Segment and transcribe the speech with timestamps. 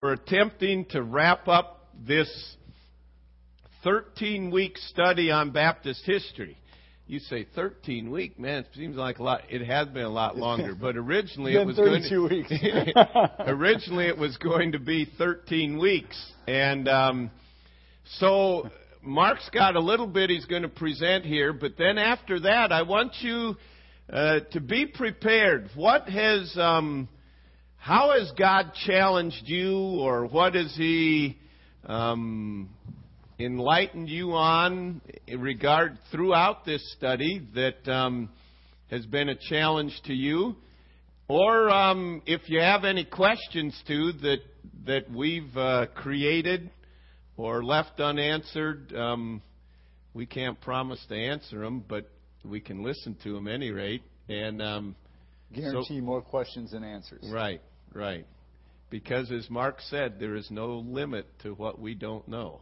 [0.00, 2.30] We're attempting to wrap up this
[3.82, 6.56] 13 week study on Baptist history.
[7.08, 9.40] You say 13 week, man, it seems like a lot.
[9.50, 12.52] It has been a lot longer, but originally it was going to, weeks.
[13.40, 17.30] originally it was going to be 13 weeks, and um,
[18.18, 18.70] so
[19.02, 22.82] Mark's got a little bit he's going to present here, but then after that, I
[22.82, 23.56] want you
[24.12, 25.70] uh, to be prepared.
[25.74, 27.08] What has um,
[27.78, 31.38] how has God challenged you, or what has He
[31.86, 32.68] um,
[33.38, 38.28] enlightened you on in regard throughout this study that um,
[38.90, 40.56] has been a challenge to you?
[41.28, 44.38] Or um, if you have any questions too that
[44.86, 46.70] that we've uh, created
[47.36, 49.42] or left unanswered, um,
[50.14, 52.10] we can't promise to answer them, but
[52.44, 54.02] we can listen to them any rate.
[54.28, 54.96] And um,
[55.54, 57.24] guarantee so, more questions than answers.
[57.30, 57.60] Right.
[57.92, 58.26] Right.
[58.90, 62.60] Because as Mark said, there is no limit to what we don't know.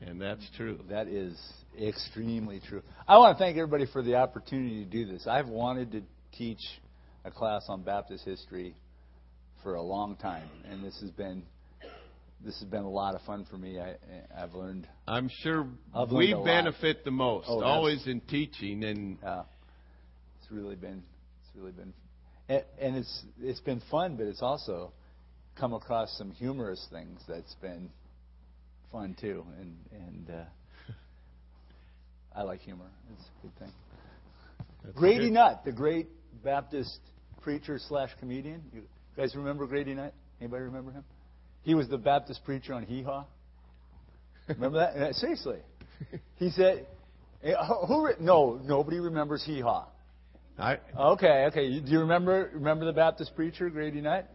[0.00, 0.80] And that's true.
[0.88, 1.38] That is
[1.78, 2.82] extremely true.
[3.06, 5.26] I want to thank everybody for the opportunity to do this.
[5.26, 6.02] I've wanted to
[6.36, 6.60] teach
[7.24, 8.74] a class on Baptist history
[9.62, 11.42] for a long time, and this has been
[12.42, 13.78] this has been a lot of fun for me.
[13.78, 13.96] I,
[14.34, 14.88] have learned.
[15.06, 19.42] I'm sure I've we benefit the most, oh, always in teaching, and yeah,
[20.40, 21.02] it's really been
[21.42, 21.92] it's really been
[22.50, 24.92] and it's it's been fun, but it's also
[25.58, 27.90] come across some humorous things that's been
[28.90, 30.92] fun too, and and uh,
[32.36, 32.90] I like humor.
[33.12, 33.72] It's a good thing.
[34.84, 35.34] That's Grady good.
[35.34, 36.08] Nutt, the great
[36.42, 36.98] Baptist
[37.42, 38.62] preacher slash comedian.
[38.72, 38.82] You
[39.16, 40.14] guys remember Grady Nutt?
[40.40, 41.04] Anybody remember him?
[41.62, 43.26] He was the Baptist preacher on Hee Haw.
[44.48, 45.14] Remember that?
[45.14, 45.58] Seriously,
[46.36, 46.86] he said,
[47.86, 48.08] "Who?
[48.18, 49.86] No, nobody remembers Hee Haw."
[50.60, 51.80] I, okay, okay.
[51.80, 54.28] Do you remember remember the Baptist preacher Grady Nutt?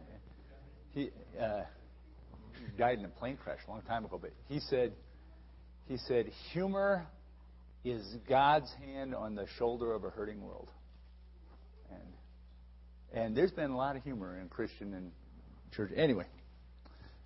[0.92, 1.10] He
[1.40, 1.62] uh,
[2.76, 4.92] died in a plane crash a long time ago, but he said
[5.86, 7.06] he said humor
[7.84, 10.68] is God's hand on the shoulder of a hurting world.
[11.92, 15.12] And and there's been a lot of humor in Christian and
[15.76, 15.92] church.
[15.94, 16.26] Anyway,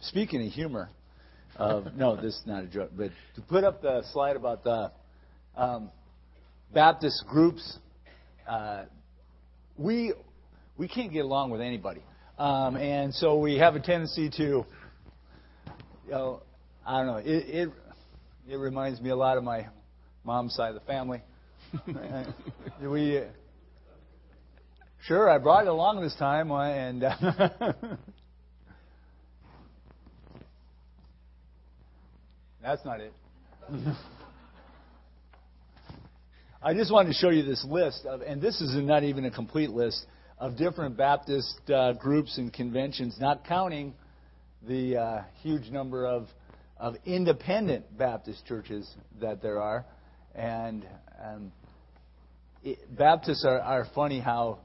[0.01, 0.91] speaking of humor,
[1.59, 4.93] no, this is not a joke, but to put up the slide about the
[5.57, 5.91] um,
[6.75, 7.79] Baptist groups
[8.49, 8.85] uh,
[9.77, 10.13] we
[10.77, 12.03] we can't get along with anybody,
[12.39, 14.67] um, and so we have a tendency to, you
[16.11, 16.43] know,
[16.87, 17.17] I don't know.
[17.17, 17.71] It, it
[18.49, 19.67] it reminds me a lot of my
[20.25, 21.23] mom's side of the family.
[22.83, 23.25] we uh,
[25.07, 27.05] sure I brought it along this time, uh, and.
[27.05, 27.73] Uh,
[32.63, 33.13] That's not it.
[36.63, 39.31] I just wanted to show you this list, of, and this is not even a
[39.31, 40.05] complete list,
[40.37, 43.95] of different Baptist uh, groups and conventions, not counting
[44.69, 46.27] the uh, huge number of,
[46.77, 48.87] of independent Baptist churches
[49.23, 49.87] that there are.
[50.35, 50.87] And
[51.25, 51.53] um,
[52.63, 54.59] it, Baptists are, are funny how,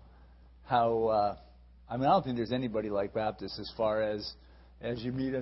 [0.66, 1.38] how uh,
[1.90, 4.34] I mean, I don't think there's anybody like Baptists as far as
[4.82, 5.34] as you meet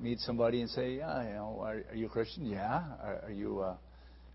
[0.00, 2.46] meet somebody and say, yeah, you know, are, are you a Christian?
[2.46, 2.84] Yeah.
[3.02, 3.74] Are, are you uh,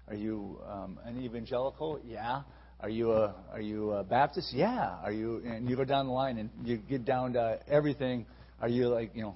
[0.07, 1.99] are you um, an evangelical?
[2.05, 2.41] Yeah.
[2.79, 4.53] Are you a are you a Baptist?
[4.53, 4.97] Yeah.
[5.01, 8.25] Are you and you go down the line and you get down to everything.
[8.61, 9.35] Are you like you know?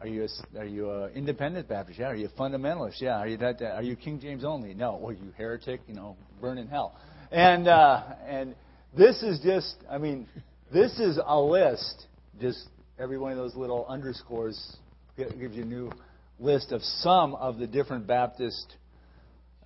[0.00, 1.98] Are you a, are you a independent Baptist?
[1.98, 2.06] Yeah.
[2.06, 3.00] Are you a fundamentalist?
[3.02, 3.18] Yeah.
[3.18, 3.60] Are you that?
[3.60, 4.72] Are you King James only?
[4.72, 5.04] No.
[5.06, 5.82] Are you heretic?
[5.86, 6.96] You know, burn in hell.
[7.30, 8.54] And uh, and
[8.96, 10.26] this is just I mean
[10.72, 12.06] this is a list.
[12.40, 12.68] Just
[12.98, 14.76] every one of those little underscores
[15.18, 15.92] gives you a new
[16.38, 18.76] list of some of the different Baptist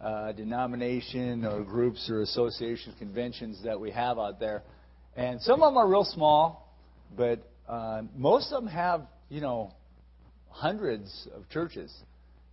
[0.04, 4.62] uh, denomination or groups or associations, conventions that we have out there.
[5.16, 6.76] And some of them are real small,
[7.16, 9.72] but uh, most of them have, you know,
[10.50, 11.92] hundreds of churches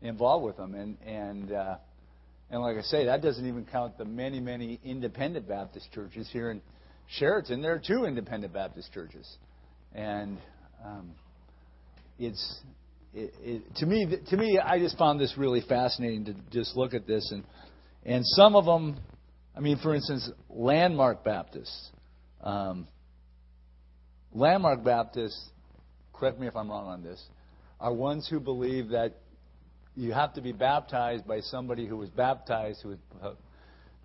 [0.01, 0.75] involved with them.
[0.75, 1.75] And, and, uh,
[2.49, 6.51] and like I say, that doesn't even count the many, many independent Baptist churches here
[6.51, 6.61] in
[7.17, 7.61] Sheraton.
[7.61, 9.29] There are two independent Baptist churches.
[9.93, 10.37] And
[10.85, 11.11] um,
[12.17, 12.59] it's
[13.13, 16.93] it, it, to me, to me, I just found this really fascinating to just look
[16.93, 17.43] at this, and
[18.05, 18.97] and some of them,
[19.55, 21.89] I mean, for instance, Landmark Baptists.
[22.41, 22.87] Um,
[24.33, 25.49] Landmark Baptists,
[26.13, 27.21] correct me if I'm wrong on this,
[27.79, 29.17] are ones who believe that
[29.95, 33.31] you have to be baptized by somebody who was baptized, who was uh,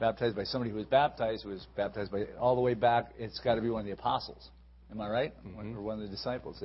[0.00, 3.12] baptized by somebody who was baptized, who was baptized by all the way back.
[3.18, 4.50] It's got to be one of the apostles.
[4.90, 5.46] Am I right?
[5.46, 5.76] Mm-hmm.
[5.76, 6.62] Or one of the disciples.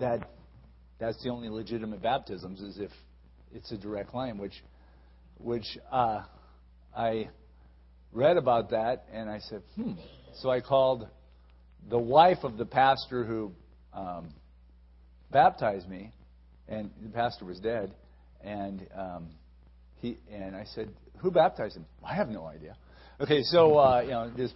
[0.00, 0.28] That
[0.98, 2.90] that's the only legitimate baptisms is if
[3.54, 4.62] it's a direct line, which,
[5.38, 6.22] which uh,
[6.96, 7.28] I
[8.12, 9.92] read about that and I said, hmm.
[10.42, 11.08] So I called
[11.88, 13.52] the wife of the pastor who
[13.94, 14.28] um,
[15.30, 16.12] baptized me,
[16.68, 17.94] and the pastor was dead,
[18.42, 19.28] and um,
[20.00, 22.76] he and I said, "Who baptized him?" I have no idea.
[23.20, 24.54] Okay, so uh, you know, just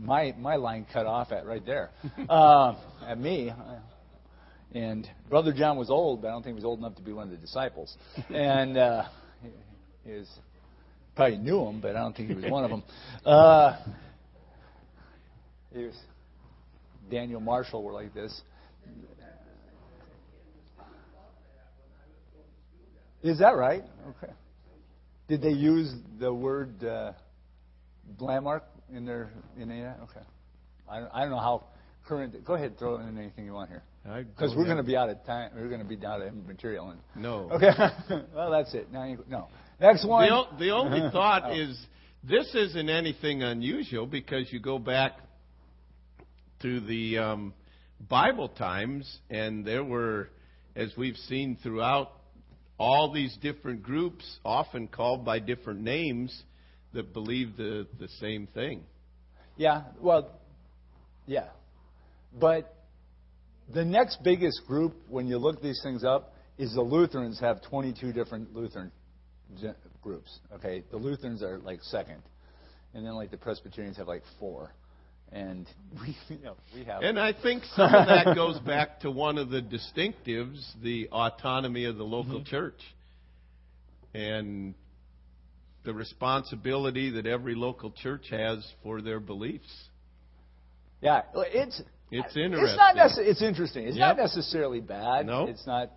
[0.00, 1.90] my my line cut off at right there,
[2.28, 2.74] uh,
[3.06, 3.52] at me.
[4.74, 7.12] And Brother John was old, but I don't think he was old enough to be
[7.12, 7.96] one of the disciples.
[8.30, 9.04] And uh,
[10.04, 10.28] he was
[11.16, 12.82] probably knew him, but I don't think he was one of them.
[13.24, 13.76] Uh,
[15.74, 15.94] he was
[17.10, 18.40] Daniel Marshall were like this.
[23.22, 23.82] Is that right?
[24.10, 24.32] Okay.
[25.28, 27.12] Did they use the word uh,
[28.18, 30.20] landmark in their in the okay?
[30.88, 31.64] I don't, I don't know how
[32.06, 32.44] current.
[32.44, 33.82] Go ahead, throw in anything you want here.
[34.16, 35.50] Because we're going to be out of time.
[35.54, 36.90] We're going to be out of material.
[36.90, 37.50] And, no.
[37.52, 37.70] Okay.
[38.34, 38.92] well, that's it.
[38.92, 39.48] Now you, no.
[39.80, 40.28] Next one.
[40.28, 41.52] The, the only thought oh.
[41.52, 41.78] is
[42.24, 45.18] this isn't anything unusual because you go back
[46.62, 47.54] to the um,
[48.08, 50.30] Bible times, and there were,
[50.74, 52.12] as we've seen throughout
[52.78, 56.42] all these different groups, often called by different names,
[56.92, 58.82] that believed the, the same thing.
[59.56, 60.30] Yeah, well,
[61.26, 61.48] yeah.
[62.38, 62.74] But
[63.72, 68.12] the next biggest group, when you look these things up, is the Lutherans have 22
[68.12, 68.90] different Lutheran
[70.02, 70.38] groups.
[70.54, 72.22] Okay, the Lutherans are like second,
[72.94, 74.72] and then like the Presbyterians have like four,
[75.32, 75.66] and
[76.00, 77.02] we, you know, we have.
[77.02, 81.84] And I think some of that goes back to one of the distinctives, the autonomy
[81.84, 82.50] of the local mm-hmm.
[82.50, 82.80] church,
[84.14, 84.74] and
[85.84, 89.70] the responsibility that every local church has for their beliefs.
[91.00, 92.68] Yeah, it's it's interesting.
[92.68, 93.84] It's not necess- It's interesting.
[93.86, 94.16] It's yep.
[94.16, 95.26] not necessarily bad.
[95.26, 95.46] No.
[95.46, 95.90] It's not.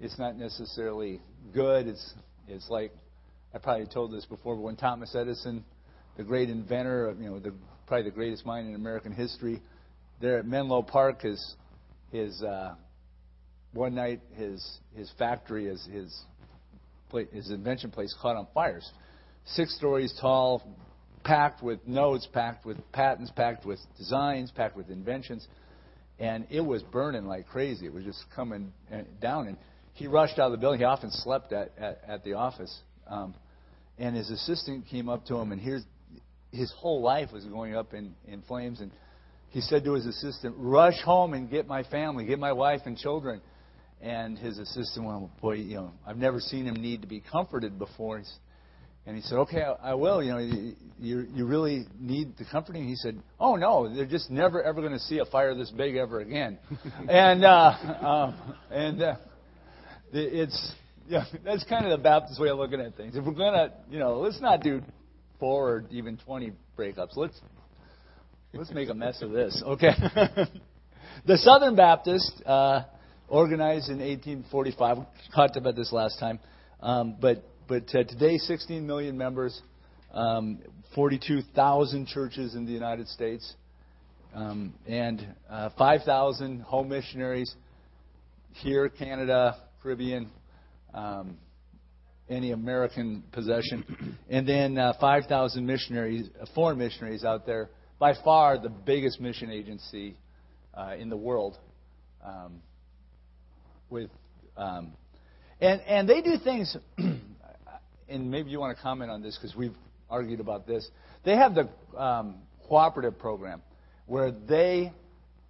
[0.00, 1.20] It's not necessarily
[1.52, 1.86] good.
[1.86, 2.14] It's
[2.46, 2.92] it's like
[3.54, 5.64] I probably told this before, but when Thomas Edison,
[6.16, 7.52] the great inventor of you know the
[7.86, 9.60] probably the greatest mind in American history,
[10.20, 11.54] there at Menlo Park, his
[12.12, 12.74] his uh,
[13.72, 16.24] one night his his factory, his his
[17.32, 18.88] his invention place caught on fires,
[19.46, 20.62] six stories tall,
[21.24, 25.46] packed with notes, packed with patents, packed with designs, packed with inventions.
[26.18, 27.86] And it was burning like crazy.
[27.86, 29.48] It was just coming uh, down.
[29.48, 29.56] And
[29.94, 30.80] he rushed out of the building.
[30.80, 32.76] He often slept at, at, at the office.
[33.06, 33.34] Um,
[33.98, 35.82] and his assistant came up to him, and here's,
[36.52, 38.80] his whole life was going up in, in flames.
[38.80, 38.92] And
[39.50, 42.96] he said to his assistant, Rush home and get my family, get my wife and
[42.96, 43.40] children.
[44.00, 47.78] And his assistant went, Boy, you know, I've never seen him need to be comforted
[47.78, 48.22] before.
[49.08, 50.22] And he said, "Okay, I, I will.
[50.22, 54.30] You know, you, you you really need the comforting." He said, "Oh no, they're just
[54.30, 56.58] never ever going to see a fire this big ever again."
[57.08, 57.70] and uh,
[58.06, 59.16] um, and uh,
[60.12, 60.74] it's
[61.08, 63.16] yeah, that's kind of the Baptist way of looking at things.
[63.16, 64.82] If we're gonna, you know, let's not do
[65.40, 67.16] four or even twenty breakups.
[67.16, 67.40] Let's
[68.52, 69.62] let's make a mess of this.
[69.64, 69.92] Okay.
[71.26, 72.82] the Southern Baptist uh,
[73.26, 74.98] organized in 1845.
[74.98, 75.04] We
[75.34, 76.40] talked about this last time,
[76.80, 79.60] um, but but uh, today, 16 million members,
[80.14, 80.58] um,
[80.94, 83.54] 42,000 churches in the United States,
[84.34, 87.54] um, and uh, 5,000 home missionaries
[88.54, 90.30] here, Canada, Caribbean,
[90.94, 91.36] um,
[92.30, 97.68] any American possession, and then uh, 5,000 missionaries, uh, foreign missionaries out there.
[97.98, 100.16] By far, the biggest mission agency
[100.72, 101.58] uh, in the world.
[102.24, 102.62] Um,
[103.90, 104.10] with
[104.56, 104.92] um,
[105.60, 106.76] and and they do things
[108.08, 109.76] and maybe you want to comment on this because we've
[110.10, 110.88] argued about this.
[111.24, 112.36] They have the um,
[112.66, 113.62] cooperative program
[114.06, 114.92] where they,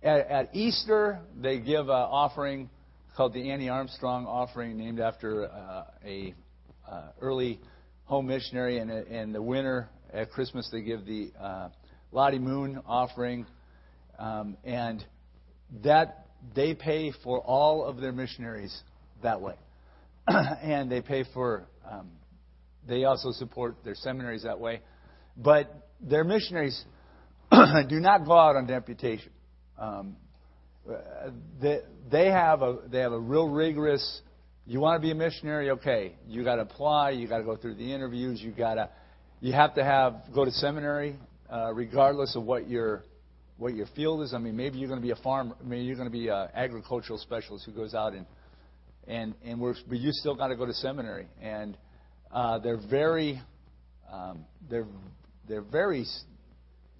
[0.02, 2.70] at, at Easter, they give an offering
[3.18, 6.34] called the Annie Armstrong offering, named after uh, a
[6.88, 7.58] uh, early
[8.04, 8.78] home missionary.
[8.78, 11.68] And in the winter at Christmas, they give the uh,
[12.12, 13.44] Lottie Moon offering,
[14.20, 15.04] um, and
[15.82, 18.82] that they pay for all of their missionaries
[19.24, 19.56] that way,
[20.28, 22.08] and they pay for um,
[22.88, 24.80] they also support their seminaries that way.
[25.36, 26.84] But their missionaries
[27.52, 29.30] do not go out on deputation.
[29.78, 30.16] Um,
[31.60, 31.80] they,
[32.10, 34.22] they, have a, they have a real rigorous,
[34.66, 35.70] you want to be a missionary?
[35.70, 36.14] Okay.
[36.26, 37.10] You got to apply.
[37.10, 38.40] You got to go through the interviews.
[38.40, 38.90] You got to,
[39.40, 41.16] you have to have, go to seminary,
[41.50, 43.04] uh, regardless of what your,
[43.58, 44.34] what your field is.
[44.34, 45.54] I mean, maybe you're going to be a farmer.
[45.62, 48.26] Maybe you're going to be an agricultural specialist who goes out and,
[49.06, 51.28] and, and works, but you still got to go to seminary.
[51.40, 51.76] And,
[52.32, 53.40] uh, they're very
[54.12, 54.86] um, they're
[55.48, 56.06] they're very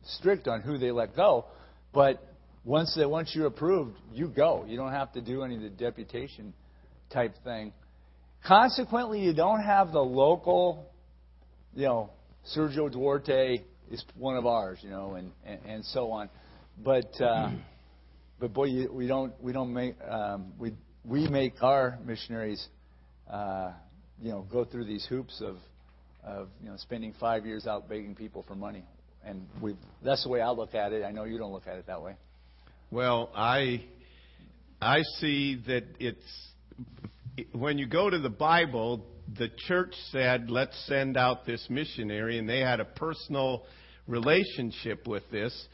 [0.04, 1.46] strict on who they let go,
[1.92, 2.22] but
[2.64, 4.64] once they once you're approved, you go.
[4.66, 6.52] You don't have to do any of the deputation
[7.10, 7.72] type thing.
[8.46, 10.86] Consequently, you don't have the local,
[11.74, 12.10] you know,
[12.54, 16.28] Sergio Duarte is one of ours, you know, and and, and so on.
[16.82, 17.52] But uh,
[18.38, 22.64] but boy, you, we don't we don't make um, we we make our missionaries,
[23.30, 23.72] uh,
[24.22, 25.56] you know, go through these hoops of
[26.24, 28.84] of you know spending five years out begging people for money,
[29.24, 31.04] and we that's the way I look at it.
[31.04, 32.14] I know you don't look at it that way.
[32.90, 33.84] Well, I
[34.80, 36.50] I see that it's
[37.52, 39.04] when you go to the Bible,
[39.38, 43.64] the church said, "Let's send out this missionary," and they had a personal
[44.06, 45.68] relationship with this.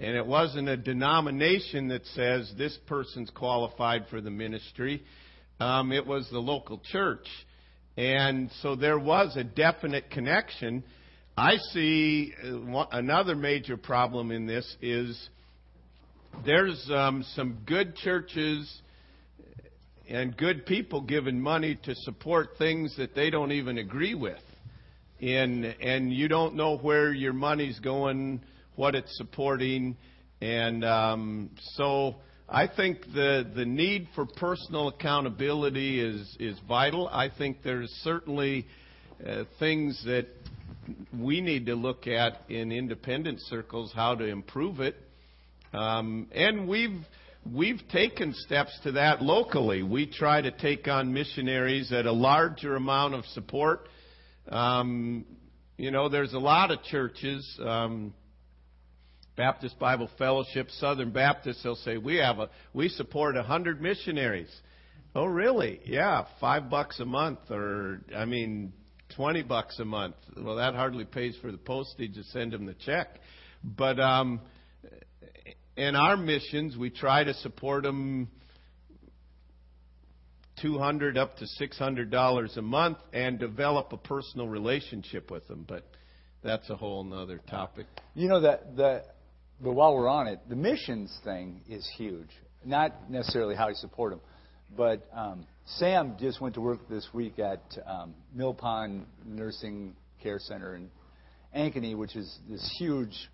[0.00, 5.02] And it wasn't a denomination that says this person's qualified for the ministry.
[5.58, 7.26] Um, it was the local church.
[7.98, 10.84] And so there was a definite connection.
[11.36, 15.30] I see uh, another major problem in this is
[16.46, 18.82] there's um, some good churches
[20.08, 24.38] and good people giving money to support things that they don't even agree with.
[25.20, 28.42] And, and you don't know where your money's going,
[28.76, 29.96] what it's supporting.
[30.40, 32.14] And um, so
[32.50, 37.06] I think the, the need for personal accountability is, is vital.
[37.08, 38.66] I think there's certainly
[39.26, 40.28] uh, things that
[41.18, 44.96] we need to look at in independent circles how to improve it.
[45.74, 47.04] Um, and we've
[47.54, 49.82] we've taken steps to that locally.
[49.82, 53.88] We try to take on missionaries at a larger amount of support.
[54.48, 55.26] Um,
[55.76, 57.46] you know, there's a lot of churches.
[57.62, 58.14] Um,
[59.38, 64.50] Baptist Bible Fellowship, Southern Baptist, they'll say, we have a, we support a hundred missionaries.
[65.14, 65.80] Oh, really?
[65.84, 68.72] Yeah, five bucks a month, or, I mean,
[69.14, 70.16] 20 bucks a month.
[70.36, 73.20] Well, that hardly pays for the postage to send them the check.
[73.62, 74.40] But, um,
[75.76, 78.28] in our missions, we try to support them
[80.60, 85.84] 200 up to 600 dollars a month and develop a personal relationship with them but
[86.42, 89.04] that's a whole other topic you know that the
[89.60, 92.28] but while we're on it, the missions thing is huge.
[92.64, 94.20] Not necessarily how you support them,
[94.76, 95.46] but um,
[95.76, 100.90] Sam just went to work this week at um, Mill Pond Nursing Care Center in
[101.56, 103.30] Ankeny, which is this huge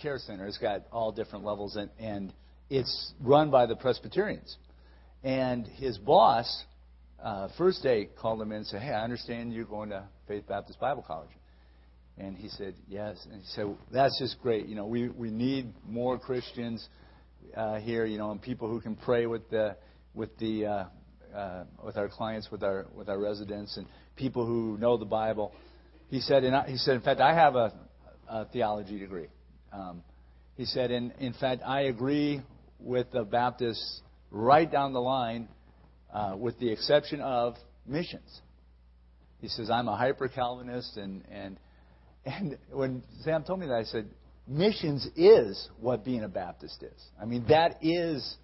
[0.00, 0.46] care center.
[0.46, 2.32] It's got all different levels, and, and
[2.70, 4.56] it's run by the Presbyterians.
[5.24, 6.64] And his boss,
[7.22, 10.46] uh, first day, called him in and said, "Hey, I understand you're going to Faith
[10.46, 11.30] Baptist Bible College."
[12.18, 13.26] And he said, Yes.
[13.30, 14.66] And he said, That's just great.
[14.66, 16.86] You know, we, we need more Christians
[17.56, 19.76] uh, here, you know, and people who can pray with the,
[20.14, 20.84] with the, uh,
[21.36, 25.52] uh, with our clients, with our, with our residents, and people who know the Bible.
[26.08, 27.72] He said, and I, he said, in fact, I have a,
[28.28, 29.28] a theology degree.
[29.72, 30.02] Um,
[30.56, 32.40] he said, in, in fact, I agree
[32.80, 35.48] with the Baptists right down the line,
[36.12, 37.56] uh, with the exception of
[37.86, 38.40] missions.
[39.40, 41.58] He says, I'm a hyper Calvinist, and, and
[42.26, 44.06] and when Sam told me that, I said,
[44.48, 47.04] missions is what being a Baptist is.
[47.20, 48.36] I mean, that is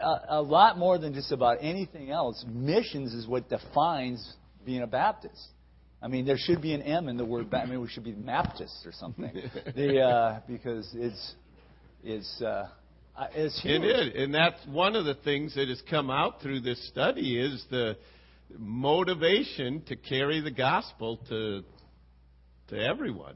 [0.00, 2.44] a, a lot more than just about anything else.
[2.48, 5.48] Missions is what defines being a Baptist.
[6.00, 7.52] I mean, there should be an M in the word.
[7.52, 9.32] I mean, we should be Baptists or something,
[9.74, 11.34] the, uh, because it's
[12.04, 12.68] it's uh,
[13.34, 13.82] it's huge.
[13.82, 17.36] It is, and that's one of the things that has come out through this study
[17.40, 17.96] is the
[18.56, 21.64] motivation to carry the gospel to
[22.68, 23.34] to everyone.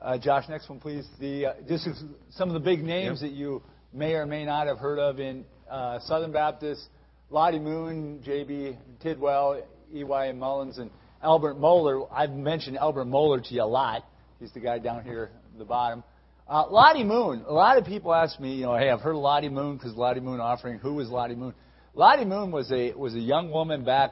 [0.00, 1.06] Uh, Josh, next one, please.
[1.18, 1.88] The uh, just
[2.30, 5.44] some of the big names that you may or may not have heard of in
[5.70, 6.86] uh, Southern Baptist:
[7.30, 8.76] Lottie Moon, J.B.
[9.00, 10.32] Tidwell, E.Y.
[10.32, 10.90] Mullins, and
[11.22, 12.06] Albert Mohler.
[12.12, 14.04] I've mentioned Albert Mohler to you a lot.
[14.38, 16.04] He's the guy down here at the bottom.
[16.46, 17.44] Uh, Lottie Moon.
[17.46, 19.94] A lot of people ask me, you know, hey, I've heard of Lottie Moon because
[19.94, 20.78] Lottie Moon offering.
[20.78, 21.54] Who was Lottie Moon?
[21.94, 24.10] Lottie Moon was a was a young woman back.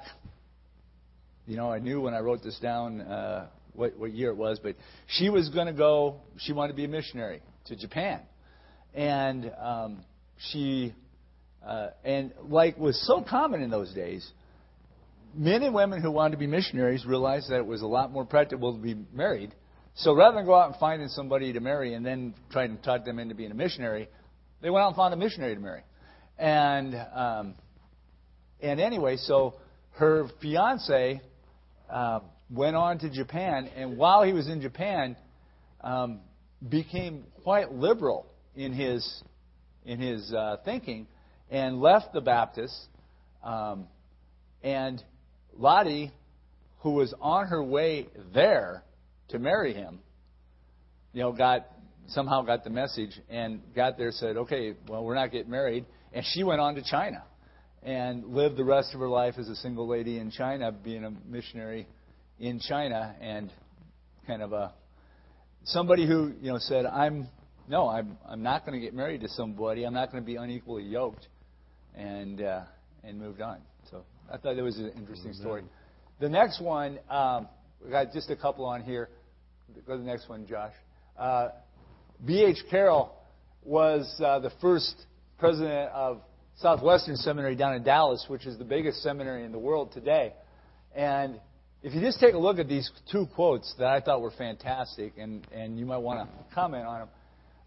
[1.46, 4.58] You know, I knew when I wrote this down uh, what, what year it was,
[4.58, 8.20] but she was going to go, she wanted to be a missionary to Japan.
[8.94, 10.04] And um,
[10.50, 10.94] she,
[11.66, 14.26] uh, and like was so common in those days,
[15.34, 18.24] men and women who wanted to be missionaries realized that it was a lot more
[18.24, 19.54] practical to be married.
[19.96, 23.04] So rather than go out and finding somebody to marry and then try to talk
[23.04, 24.08] them into being a missionary,
[24.62, 25.82] they went out and found a missionary to marry.
[26.38, 27.54] And um,
[28.60, 29.54] and anyway, so
[29.92, 31.20] her fiance
[31.90, 35.16] uh, went on to Japan, and while he was in Japan,
[35.80, 36.20] um,
[36.66, 39.22] became quite liberal in his
[39.84, 41.06] in his uh, thinking,
[41.50, 42.86] and left the Baptists.
[43.42, 43.86] Um,
[44.62, 45.02] and
[45.56, 46.12] Lottie,
[46.78, 48.82] who was on her way there
[49.28, 50.00] to marry him,
[51.12, 51.66] you know, got
[52.08, 54.12] somehow got the message and got there.
[54.12, 57.24] Said, "Okay, well, we're not getting married," and she went on to China
[57.82, 61.10] and lived the rest of her life as a single lady in China, being a
[61.28, 61.86] missionary
[62.38, 63.52] in China and
[64.26, 64.72] kind of a
[65.64, 67.28] somebody who you know said I'm
[67.68, 69.84] no, I'm I'm not going to get married to somebody.
[69.84, 71.26] I'm not going to be unequally yoked,
[71.96, 72.62] and uh,
[73.02, 73.60] and moved on.
[73.90, 75.64] So I thought that was an interesting story.
[76.20, 77.48] The next one, um,
[77.84, 79.08] we got just a couple on here.
[79.86, 80.72] Go to the next one, Josh.
[81.18, 81.48] Uh,
[82.24, 82.58] B.H.
[82.70, 83.12] Carroll
[83.62, 84.94] was uh, the first
[85.38, 86.22] president of
[86.58, 90.32] Southwestern Seminary down in Dallas, which is the biggest seminary in the world today.
[90.94, 91.38] And
[91.82, 95.14] if you just take a look at these two quotes that I thought were fantastic,
[95.18, 97.08] and, and you might want to comment on them,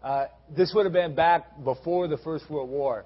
[0.02, 0.24] uh,
[0.56, 3.04] this would have been back before the First World War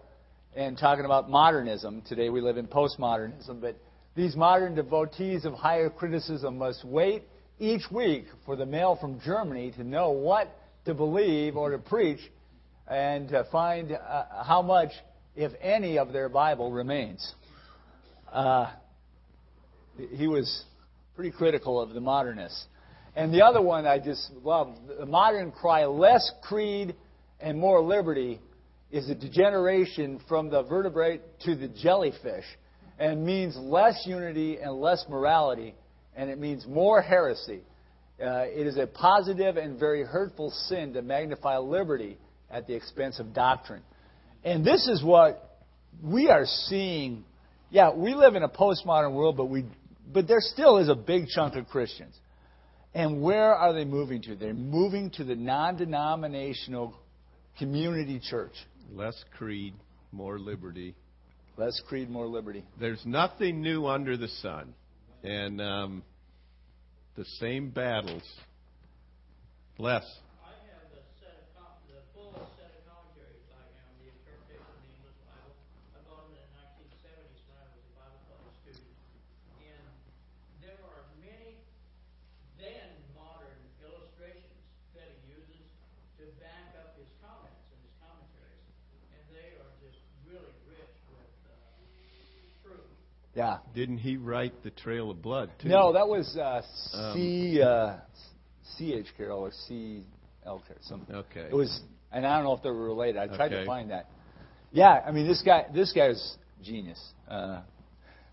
[0.56, 2.02] and talking about modernism.
[2.08, 3.76] Today we live in postmodernism, but
[4.16, 7.24] these modern devotees of higher criticism must wait
[7.58, 12.20] each week for the mail from Germany to know what to believe or to preach
[12.86, 14.90] and to find uh, how much,
[15.36, 17.34] if any, of their Bible remains.
[18.32, 18.70] Uh,
[20.12, 20.64] he was
[21.14, 22.64] pretty critical of the modernists.
[23.14, 26.96] And the other one I just love the modern cry less creed
[27.40, 28.40] and more liberty
[28.90, 32.44] is a degeneration from the vertebrate to the jellyfish
[32.98, 35.74] and means less unity and less morality,
[36.16, 37.60] and it means more heresy.
[38.20, 42.18] Uh, it is a positive and very hurtful sin to magnify liberty
[42.50, 43.82] at the expense of doctrine.
[44.44, 45.58] And this is what
[46.02, 47.24] we are seeing.
[47.70, 49.64] Yeah, we live in a postmodern world, but we
[50.12, 52.14] but there still is a big chunk of Christians.
[52.94, 54.36] And where are they moving to?
[54.36, 56.94] They're moving to the non-denominational
[57.58, 58.52] community church.
[58.92, 59.74] Less creed,
[60.12, 60.94] more liberty.
[61.56, 62.64] Less creed, more liberty.
[62.78, 64.74] There's nothing new under the sun.
[65.22, 66.02] And um,
[67.16, 68.22] the same battles.
[69.78, 70.04] Less.
[93.34, 93.58] Yeah.
[93.74, 95.68] Didn't he write the Trail of Blood too?
[95.68, 96.62] No, that was uh,
[97.14, 97.60] C.
[97.60, 97.96] Um, uh,
[98.76, 98.94] C.
[98.94, 99.06] H.
[99.16, 100.04] Carroll or C.
[100.46, 100.62] L.
[100.66, 100.82] Carroll.
[100.82, 101.16] Something.
[101.16, 101.48] Okay.
[101.50, 101.80] It was,
[102.12, 103.16] and I don't know if they were related.
[103.18, 103.60] I tried okay.
[103.60, 104.08] to find that.
[104.72, 105.66] Yeah, I mean this guy.
[105.72, 107.00] This guy is genius.
[107.28, 107.60] Uh,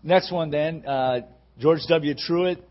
[0.02, 1.20] next one, then uh,
[1.58, 2.14] George W.
[2.16, 2.62] Truett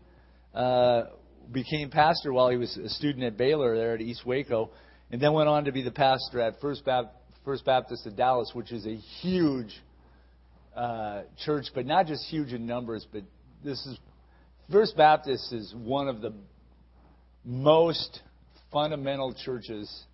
[0.54, 1.04] uh,
[1.50, 4.70] became pastor while he was a student at Baylor there at East Waco,
[5.10, 8.50] and then went on to be the pastor at First, Bap- First Baptist of Dallas,
[8.54, 9.80] which is a huge
[10.76, 13.22] uh, church, but not just huge in numbers, but
[13.64, 13.98] this is
[14.70, 16.32] First Baptist is one of the
[17.44, 18.20] most
[18.72, 20.04] fundamental churches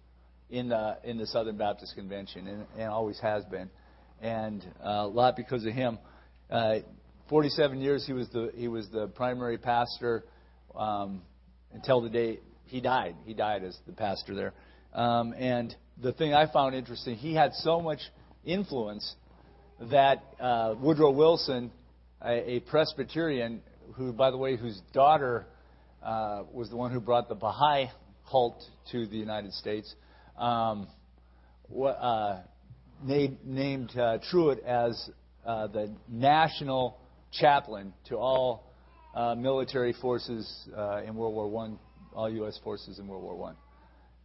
[0.50, 3.70] in the in the Southern Baptist Convention, and, and always has been,
[4.20, 5.98] and uh, a lot because of him.
[6.50, 6.78] Uh,
[7.28, 10.24] 47 years he was the he was the primary pastor
[10.74, 11.22] um,
[11.72, 13.14] until the day he died.
[13.26, 14.54] He died as the pastor there,
[14.94, 18.00] um, and the thing I found interesting, he had so much
[18.44, 19.14] influence
[19.80, 21.70] that uh, Woodrow Wilson,
[22.20, 23.62] a, a, Presbyterian,
[23.94, 25.46] who, by the way, whose daughter
[26.02, 27.86] uh, was the one who brought the Baha'i
[28.30, 28.62] cult
[28.92, 29.94] to the United States,
[30.36, 30.88] um,
[31.82, 32.40] uh,
[33.02, 35.10] named, named uh, Truett as
[35.46, 36.98] uh, the national
[37.32, 38.72] chaplain to all
[39.14, 40.68] uh, military forces
[41.06, 41.78] in World War One,
[42.14, 42.58] all U.S.
[42.62, 43.56] forces in World War One,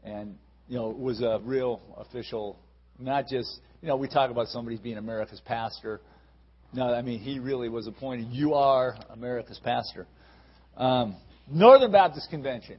[0.03, 0.35] and
[0.67, 2.59] you know was a real official,
[2.99, 5.99] not just you know, we talk about somebody being America's pastor.
[6.71, 8.27] No, I mean, he really was appointed.
[8.31, 10.07] You are America's pastor.
[10.77, 11.17] Um,
[11.51, 12.77] Northern Baptist Convention.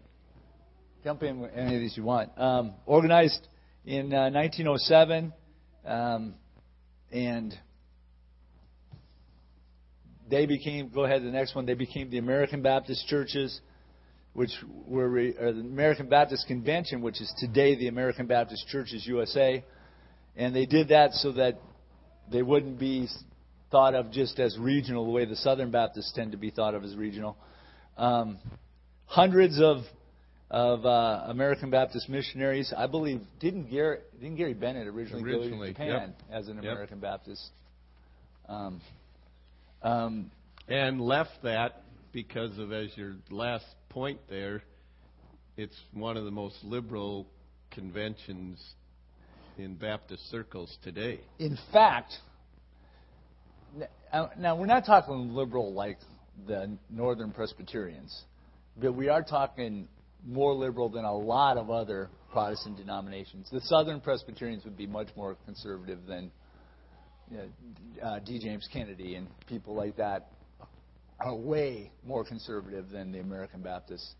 [1.04, 2.30] Jump in with any of these you want.
[2.38, 3.46] Um, organized
[3.84, 5.30] in uh, 1907,
[5.84, 6.36] um,
[7.12, 7.54] and
[10.30, 10.88] they became.
[10.88, 11.66] Go ahead to the next one.
[11.66, 13.60] They became the American Baptist churches,
[14.32, 14.52] which
[14.86, 19.62] were or the American Baptist Convention, which is today the American Baptist Churches USA.
[20.36, 21.58] And they did that so that
[22.30, 23.08] they wouldn't be
[23.70, 26.84] thought of just as regional the way the Southern Baptists tend to be thought of
[26.84, 27.36] as regional.
[27.96, 28.38] Um,
[29.06, 29.78] hundreds of
[30.50, 32.72] of uh, American Baptist missionaries.
[32.76, 36.30] I believe didn't Gary didn't Gary Bennett originally, originally go to Japan yep.
[36.30, 36.72] as an yep.
[36.72, 37.50] American Baptist?
[38.48, 38.80] Um,
[39.82, 40.30] um,
[40.68, 44.62] and left that because of as your last point there,
[45.56, 47.26] it's one of the most liberal
[47.70, 48.62] conventions
[49.58, 51.20] in Baptist circles today.
[51.38, 52.12] In fact,
[54.12, 55.98] uh, now we're not talking liberal like
[56.46, 58.24] the Northern Presbyterians,
[58.76, 59.88] but we are talking
[60.26, 63.48] more liberal than a lot of other Protestant denominations.
[63.52, 66.30] The Southern Presbyterians would be much more conservative than
[67.30, 67.48] you know,
[68.02, 68.38] uh, D.
[68.38, 70.28] James Kennedy and people like that
[71.20, 74.14] are way more conservative than the American Baptists.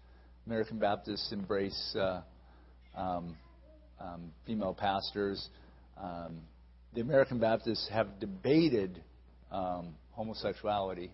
[0.46, 2.20] American Baptists embrace uh,
[2.96, 3.36] um,
[4.00, 5.48] um, female pastors.
[6.00, 6.40] Um,
[6.94, 9.02] the American Baptists have debated
[9.50, 11.12] um, homosexuality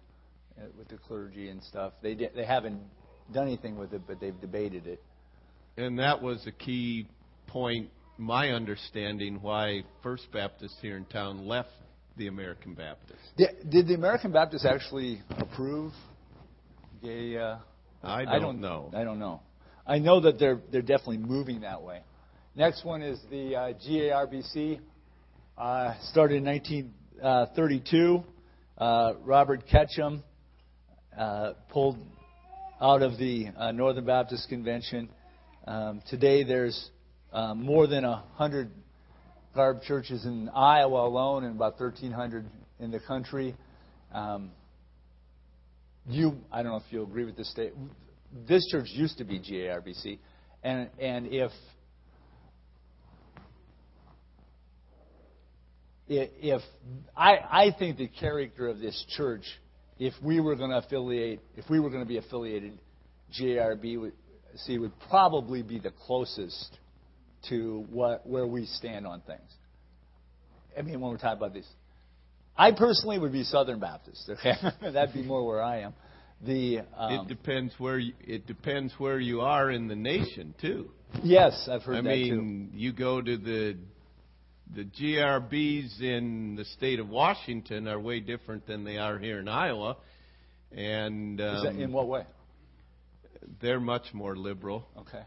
[0.58, 1.92] uh, with the clergy and stuff.
[2.02, 2.80] They di- they haven't
[3.32, 5.02] done anything with it, but they've debated it.
[5.76, 7.06] And that was a key
[7.46, 11.70] point, my understanding, why First Baptist here in town left
[12.16, 13.20] the American Baptist.
[13.36, 15.92] Did, did the American Baptists actually approve
[17.02, 17.36] gay?
[17.36, 17.56] Uh,
[18.02, 18.90] I don't, I don't know.
[18.94, 19.40] I don't know.
[19.86, 22.02] I know that they're they're definitely moving that way.
[22.56, 24.80] Next one is the uh, GARBC.
[25.56, 28.24] Uh, started in 1932.
[28.76, 30.24] Uh, Robert Ketcham
[31.16, 31.98] uh, pulled
[32.80, 35.08] out of the uh, Northern Baptist Convention.
[35.64, 36.90] Um, today, there's
[37.32, 38.72] uh, more than a hundred
[39.54, 42.46] garb churches in Iowa alone, and about 1,300
[42.80, 43.54] in the country.
[44.12, 44.50] Um,
[46.08, 47.74] you, I don't know if you agree with this state.
[48.48, 50.18] This church used to be GARBC,
[50.64, 51.52] and and if
[56.10, 56.62] if
[57.16, 59.44] I, I think the character of this church,
[59.98, 62.78] if we were going to affiliate, if we were going to be affiliated,
[63.40, 64.12] JRB would,
[64.56, 66.78] see would probably be the closest
[67.48, 69.40] to what where we stand on things.
[70.76, 71.66] I mean, when we're talking about this,
[72.56, 74.28] I personally would be Southern Baptist.
[74.28, 74.52] Okay,
[74.92, 75.94] that'd be more where I am.
[76.44, 80.90] The um, it depends where you, it depends where you are in the nation too.
[81.22, 83.76] Yes, I've heard I that mean, you go to the
[84.74, 89.48] the GRBs in the state of Washington are way different than they are here in
[89.48, 89.96] Iowa,
[90.70, 91.44] and too.
[91.44, 92.24] Is that in um, what way?
[93.60, 94.86] they're much more liberal.
[94.98, 95.22] Okay.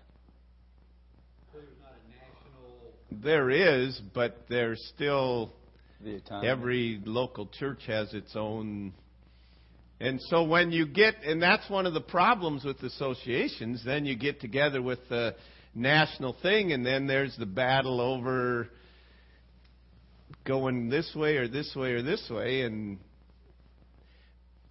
[3.12, 5.53] There is, but there's still
[6.03, 8.93] The every local church has its own.
[9.99, 14.15] And so when you get, and that's one of the problems with associations, then you
[14.15, 15.36] get together with the
[15.75, 18.67] national thing, and then there's the battle over
[20.46, 22.62] going this way or this way or this way.
[22.62, 22.98] And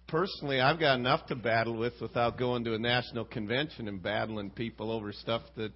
[0.07, 4.51] personally, I've got enough to battle with without going to a national convention and battling
[4.51, 5.71] people over stuff that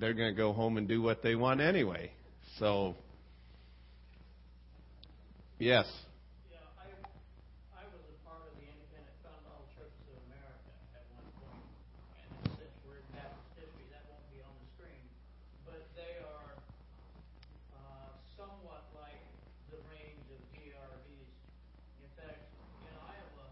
[0.00, 2.10] they're going to go home and do what they want anyway.
[2.58, 2.96] So,
[5.58, 5.86] yes.
[6.50, 6.90] Yeah, I,
[7.78, 11.62] I was a part of the Independent Fundamental Churches of America at one point,
[12.18, 15.06] and since we're in Baptist history, that won't be on the screen.
[15.62, 16.58] But they are,
[17.78, 19.22] uh, somewhat like
[19.70, 21.30] the range of GRBs.
[22.02, 22.50] In fact,
[22.86, 23.46] in Iowa,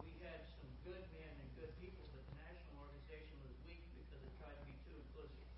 [0.00, 4.20] we had some good men and good people, but the national organization was weak because
[4.24, 5.48] it tried to be too inclusive.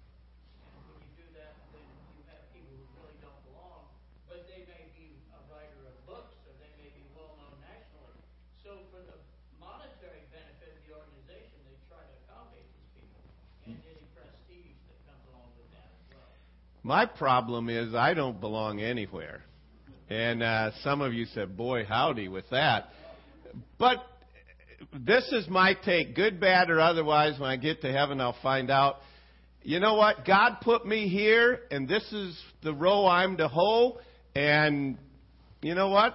[0.66, 3.90] And when you do that, then you have people who really don't belong,
[4.30, 8.18] but they may be a writer of books, or they may be well-known nationally.
[8.62, 9.18] So for the
[9.58, 13.22] monetary benefit of the organization, they try to accommodate these people,
[13.66, 16.32] and any prestige that comes along with that as well.
[16.86, 19.42] My problem is I don't belong anywhere.
[20.08, 22.90] And uh, some of you said, boy, howdy with that.
[23.76, 24.06] But
[24.96, 27.40] this is my take, good, bad, or otherwise.
[27.40, 28.98] When I get to heaven, I'll find out.
[29.64, 30.24] You know what?
[30.24, 33.98] God put me here, and this is the row I'm to hoe.
[34.36, 34.96] And
[35.62, 36.14] you know what?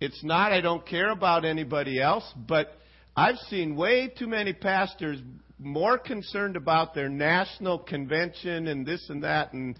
[0.00, 2.68] It's not, I don't care about anybody else, but
[3.16, 5.18] I've seen way too many pastors
[5.58, 9.78] more concerned about their national convention and this and that and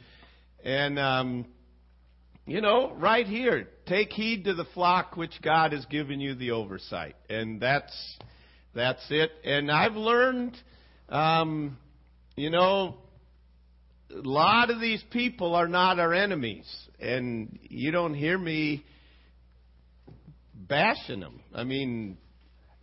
[0.64, 1.46] and um
[2.46, 6.50] you know right here take heed to the flock which God has given you the
[6.50, 7.16] oversight.
[7.28, 8.18] And that's
[8.74, 9.30] that's it.
[9.44, 10.56] And I've learned
[11.08, 11.78] um
[12.36, 12.96] you know
[14.10, 16.66] a lot of these people are not our enemies.
[16.98, 18.84] And you don't hear me
[20.54, 21.40] bashing them.
[21.54, 22.18] I mean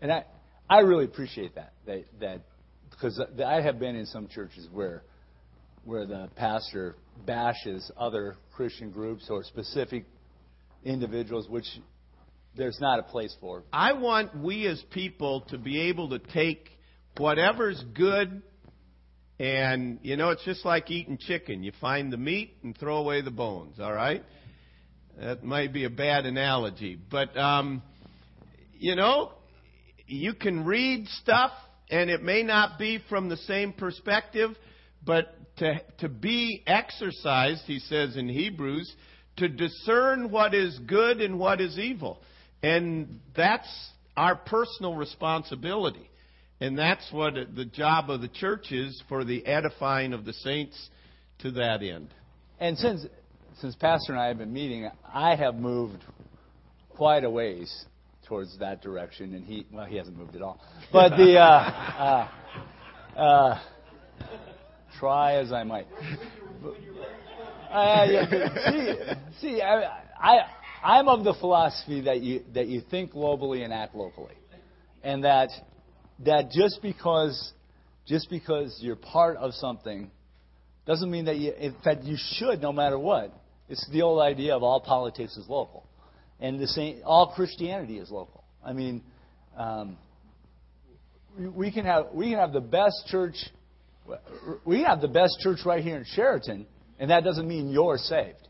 [0.01, 0.25] And I,
[0.69, 1.73] I really appreciate that.
[1.86, 2.41] That, that
[2.95, 5.03] because I have been in some churches where,
[5.84, 10.05] where the pastor bashes other Christian groups or specific
[10.84, 11.65] individuals, which
[12.55, 13.63] there's not a place for.
[13.73, 16.69] I want we as people to be able to take
[17.17, 18.41] whatever's good
[19.38, 21.63] and you know it's just like eating chicken.
[21.63, 24.23] You find the meat and throw away the bones, all right?
[25.19, 27.81] That might be a bad analogy, but um
[28.77, 29.31] you know,
[30.08, 31.51] you can read stuff
[31.89, 34.52] and it may not be from the same perspective,
[35.06, 38.93] but to to be exercised, he says in Hebrews,
[39.38, 42.21] to discern what is good and what is evil.
[42.63, 43.69] And that's
[44.17, 46.10] our personal responsibility.
[46.60, 50.89] And that's what the job of the church is for the edifying of the saints
[51.39, 52.10] to that end.
[52.60, 53.06] And since
[53.60, 56.04] since Pastor and I have been meeting, I have moved
[56.89, 57.86] quite a ways
[58.27, 60.59] towards that direction, and he well he hasn't moved at all.
[60.91, 62.27] But the uh,
[63.17, 63.61] uh, uh,
[64.99, 65.88] try as I might.
[67.71, 68.93] Uh, yeah, see,
[69.41, 70.38] see, I, I,
[70.81, 74.35] I'm of the philosophy that you that you think globally and act locally,
[75.03, 75.49] and that
[76.23, 77.51] that just because
[78.05, 80.09] just because you're part of something
[80.85, 81.51] doesn't mean that you.
[81.53, 83.33] In fact, you should, no matter what.
[83.67, 85.85] It's the old idea of all politics is local,
[86.39, 87.02] and the same.
[87.06, 88.43] All Christianity is local.
[88.63, 89.04] I mean,
[89.58, 89.98] um,
[91.38, 93.36] we, can have we can have the best church.
[94.65, 96.67] We have the best church right here in Sheraton,
[97.00, 98.48] and that doesn't mean you're saved.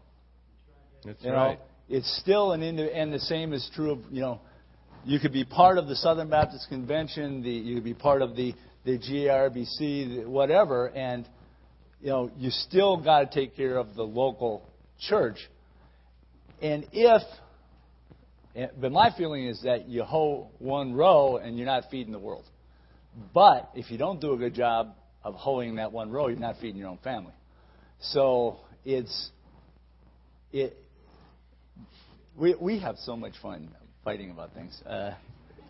[1.05, 1.57] That's You right.
[1.57, 4.41] know, it's still an indi- and the same is true of you know,
[5.05, 8.35] you could be part of the Southern Baptist Convention, the you could be part of
[8.35, 8.53] the
[8.85, 11.27] the GRBC, the, whatever, and
[12.01, 14.67] you know you still got to take care of the local
[14.99, 15.37] church.
[16.61, 17.21] And if,
[18.79, 22.45] but my feeling is that you hoe one row and you're not feeding the world.
[23.33, 26.57] But if you don't do a good job of hoeing that one row, you're not
[26.61, 27.33] feeding your own family.
[27.99, 29.29] So it's
[30.51, 30.77] it.
[32.37, 33.69] We we have so much fun
[34.03, 34.81] fighting about things.
[34.85, 35.11] Uh,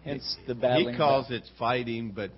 [0.04, 0.94] hence the battling.
[0.94, 2.32] He calls it fighting, but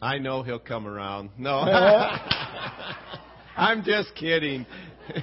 [0.00, 1.30] I know he'll come around.
[1.38, 1.58] No.
[3.56, 4.66] I'm just kidding.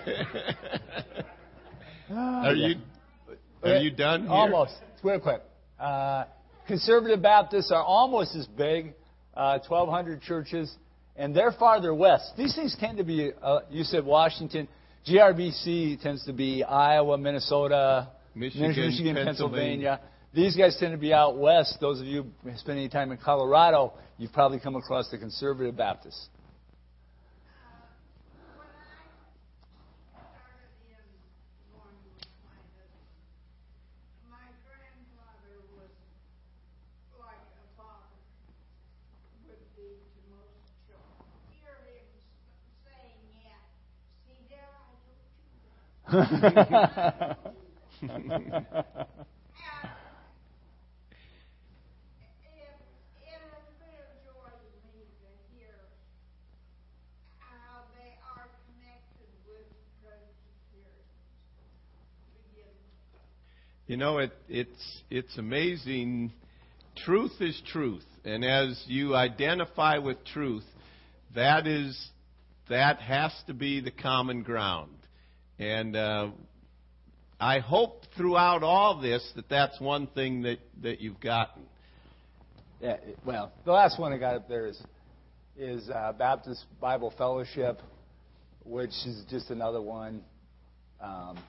[2.10, 2.76] are you
[3.64, 4.32] are you done here?
[4.32, 4.74] Almost.
[4.94, 5.42] It's real quick.
[5.80, 6.26] Uh,
[6.68, 8.94] Conservative Baptists are almost as big,
[9.36, 10.74] uh, 1,200 churches,
[11.16, 12.34] and they're farther west.
[12.38, 14.68] These things tend to be, uh, you said Washington.
[15.08, 19.26] GRBC tends to be Iowa, Minnesota, Michigan, Pennsylvania.
[19.26, 20.00] Pennsylvania.
[20.34, 21.78] These guys tend to be out west.
[21.82, 25.76] Those of you who spend any time in Colorado, you've probably come across the Conservative
[25.78, 26.28] Baptists.
[28.58, 29.06] When I
[30.16, 31.06] started in
[31.70, 33.06] going with my husband,
[34.32, 35.94] my grandfather was
[37.22, 38.10] like a father
[39.46, 41.30] would be to most children.
[41.62, 42.34] Hear him s-
[42.90, 43.62] saying, yeah,
[44.26, 46.03] see there, I told you that.
[46.03, 46.03] And it, it has been a joy to me to hear how they are connected
[46.03, 46.03] with Presbyterians.
[46.03, 46.03] Begin
[63.86, 66.32] You know, it, it's it's amazing.
[66.96, 70.64] Truth is truth, and as you identify with truth,
[71.36, 71.96] that is
[72.70, 75.03] that has to be the common ground.
[75.64, 76.32] And uh,
[77.40, 81.64] I hope throughout all this that that's one thing that that you've gotten.
[82.82, 84.82] Yeah, well, the last one I got up there is
[85.58, 87.82] is uh, Baptist Bible Fellowship,
[88.66, 90.22] which is just another one,
[91.00, 91.40] um,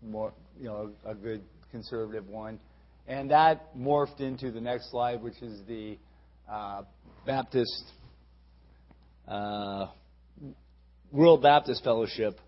[0.00, 2.60] more you know, a good conservative one,
[3.08, 5.98] and that morphed into the next slide, which is the
[6.48, 6.82] uh,
[7.26, 7.82] Baptist
[9.26, 9.86] uh,
[11.10, 12.38] World Baptist Fellowship,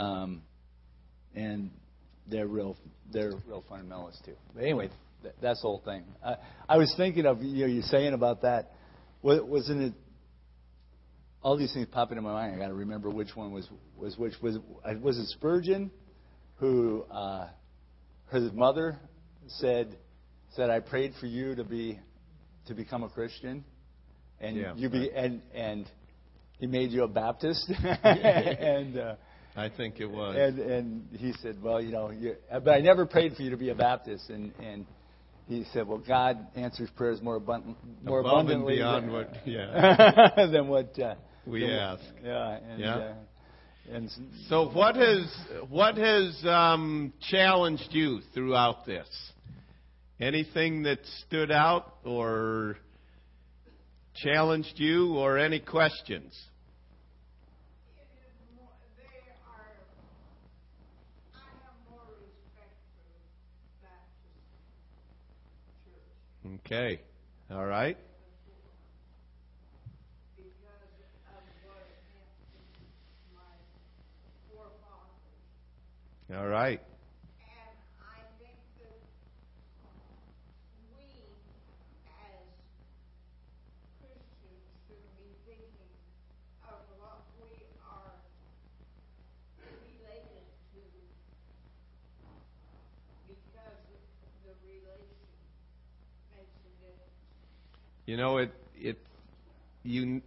[0.00, 0.42] um,
[1.34, 1.70] and
[2.26, 2.76] they're real
[3.12, 4.34] they're real fundamentalists too.
[4.54, 4.88] But anyway,
[5.22, 6.04] th- that's the whole thing.
[6.24, 6.36] I,
[6.68, 8.72] I was thinking of you know you saying about that.
[9.22, 9.92] wa- Wasn't it?
[11.42, 12.54] All these things popping in my mind.
[12.54, 14.34] I got to remember which one was was which.
[14.42, 15.90] Was uh, was it Spurgeon,
[16.56, 17.48] who uh,
[18.32, 18.98] his mother
[19.48, 19.96] said
[20.54, 21.98] said I prayed for you to be
[22.66, 23.64] to become a Christian,
[24.40, 25.12] and Yeah, you be right.
[25.14, 25.86] and and
[26.58, 27.70] he made you a Baptist,
[28.04, 28.98] and.
[28.98, 29.14] Uh,
[29.56, 30.36] I think it was.
[30.38, 33.56] and and he said, well, you know, you, but I never prayed for you to
[33.56, 34.86] be a Baptist, and and
[35.48, 40.30] he said, well, God answers prayers more abundant, more Above abundantly than, what- yeah.
[40.52, 41.14] than what uh,
[41.46, 42.02] We than- ask.
[42.22, 42.94] Yeah, and, Yeah.
[42.96, 43.14] Uh,
[43.92, 44.10] and
[44.48, 45.26] So what has
[45.68, 49.08] what has um, challenged you throughout this?
[50.20, 52.76] Anything that stood out or
[54.14, 56.38] challenged you, or any questions?
[57.96, 59.04] It is more, they
[59.48, 59.72] are,
[61.34, 63.08] I have more respect for
[63.80, 64.36] Baptist
[65.88, 66.04] church
[66.46, 67.00] Okay,
[67.50, 67.96] all right.
[70.36, 70.88] because
[71.36, 72.58] of what it meant to
[73.36, 73.54] my
[74.48, 75.44] forefathers.
[76.36, 76.80] All right.
[77.40, 79.00] And I think that
[80.96, 81.04] we,
[82.08, 82.44] as
[84.00, 85.92] Christians, should be thinking
[86.64, 87.52] of what we
[87.84, 88.16] are
[89.60, 90.80] related to
[93.28, 93.84] because
[94.46, 95.28] the relation
[96.30, 97.20] makes a difference.
[98.10, 98.98] You know it it
[99.84, 100.20] you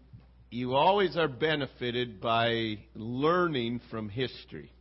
[0.50, 4.72] you always are benefited by learning from history.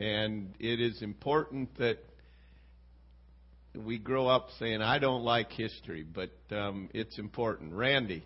[0.00, 1.98] And it is important that
[3.74, 7.74] we grow up saying, I don't like history, but um, it's important.
[7.74, 8.24] Randy.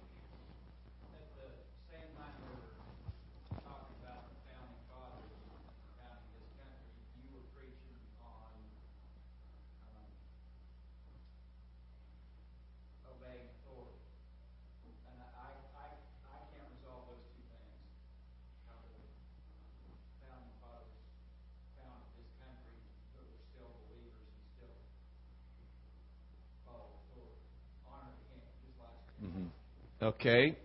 [30.22, 30.56] Okay?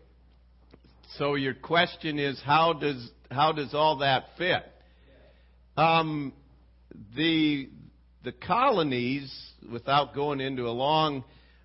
[1.18, 4.72] So your question is how does how does all that fit?
[5.76, 6.32] Um,
[7.16, 7.68] the
[8.24, 9.34] the colonies,
[9.72, 11.24] without going into a long,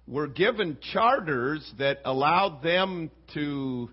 [0.09, 3.91] were given charters that allowed them to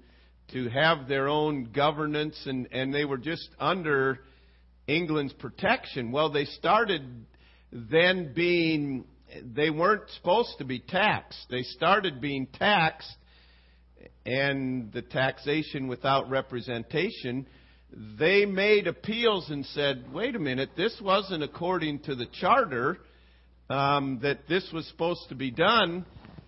[0.54, 4.20] to have their own governance, and and they were just under
[4.88, 6.14] England's protection.
[6.14, 7.26] Well, they started
[7.74, 9.04] then being
[9.44, 11.48] they weren't supposed to be taxed.
[11.50, 13.14] They started being taxed,
[14.30, 17.48] and the taxation without representation.
[18.20, 23.00] They made appeals and said, "Wait a minute, this wasn't according to the charter
[23.70, 26.06] um, that this was supposed to be done."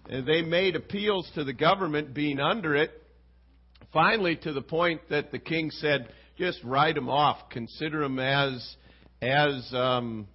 [0.10, 2.92] And they made appeals to the government being under it.
[3.94, 7.50] Finally, to the point that the king said, "Just write them off.
[7.50, 8.76] Consider them as
[9.22, 10.28] as um,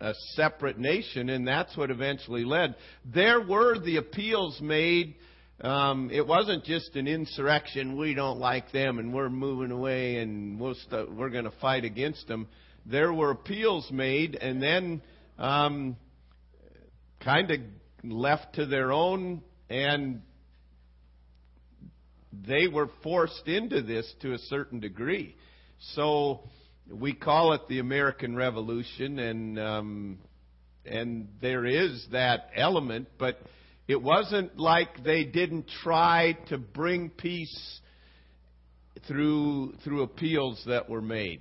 [0.00, 2.76] a separate nation, and that's what eventually led.
[3.04, 5.16] There were the appeals made.
[5.60, 7.98] Um, it wasn't just an insurrection.
[7.98, 11.84] We don't like them, and we're moving away, and we'll st- we're going to fight
[11.84, 12.46] against them.
[12.86, 15.02] There were appeals made, and then
[15.36, 15.96] um,
[17.24, 17.60] kind of
[18.04, 20.22] left to their own, and
[22.46, 25.34] they were forced into this to a certain degree.
[25.94, 26.42] So
[26.88, 30.18] we call it the American Revolution, and um,
[30.84, 33.38] and there is that element, but
[33.88, 37.80] it wasn't like they didn't try to bring peace
[39.06, 41.40] through through appeals that were made.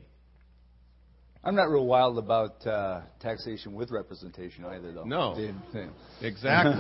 [1.44, 5.04] I'm not real wild about uh, taxation with representation either, though.
[5.06, 5.36] No.
[5.36, 5.92] Same thing.
[6.22, 6.76] Exactly.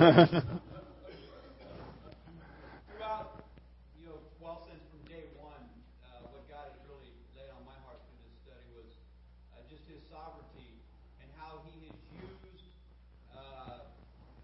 [2.89, 3.45] Throughout,
[3.95, 5.63] you know, well, since from day one,
[6.03, 8.91] uh, what God has really laid on my heart through this study was
[9.55, 10.83] uh, just His sovereignty
[11.23, 12.67] and how He has used
[13.31, 13.87] uh,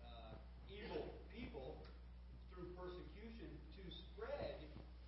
[0.07, 1.83] uh, evil people
[2.53, 4.55] through persecution to spread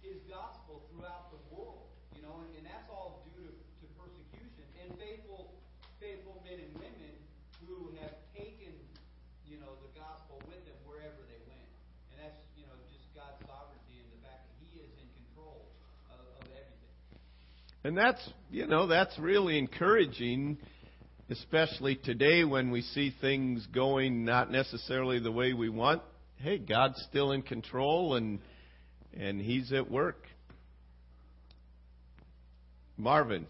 [0.04, 1.88] His gospel throughout the world.
[2.12, 5.56] You know, and, and that's all due to, to persecution and faithful,
[6.02, 7.14] faithful men and women
[7.66, 8.72] who have taken,
[9.50, 11.70] you know, the gospel with them wherever they went.
[12.14, 15.66] And that's, you know, just God's sovereignty and the fact that He is in control
[16.14, 16.96] of, of everything.
[17.84, 18.22] And that's,
[18.54, 20.62] you know, that's really encouraging,
[21.34, 26.06] especially today when we see things going not necessarily the way we want.
[26.38, 28.40] Hey, God's still in control and
[29.18, 30.28] and he's at work.
[32.98, 33.48] Marvin.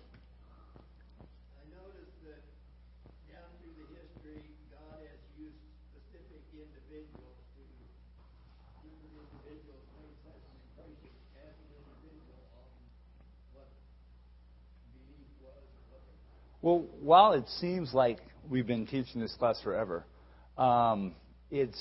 [1.58, 2.41] I noticed that
[3.29, 5.58] down through the history, God has used
[5.89, 7.62] specific individuals to,
[8.86, 12.69] different individuals made such an impression as an individual on
[13.58, 13.69] what
[14.93, 16.17] belief was or what they
[16.65, 18.17] Well, while it seems like
[18.49, 20.04] we've been teaching this class forever,
[20.58, 21.13] um,
[21.51, 21.80] it's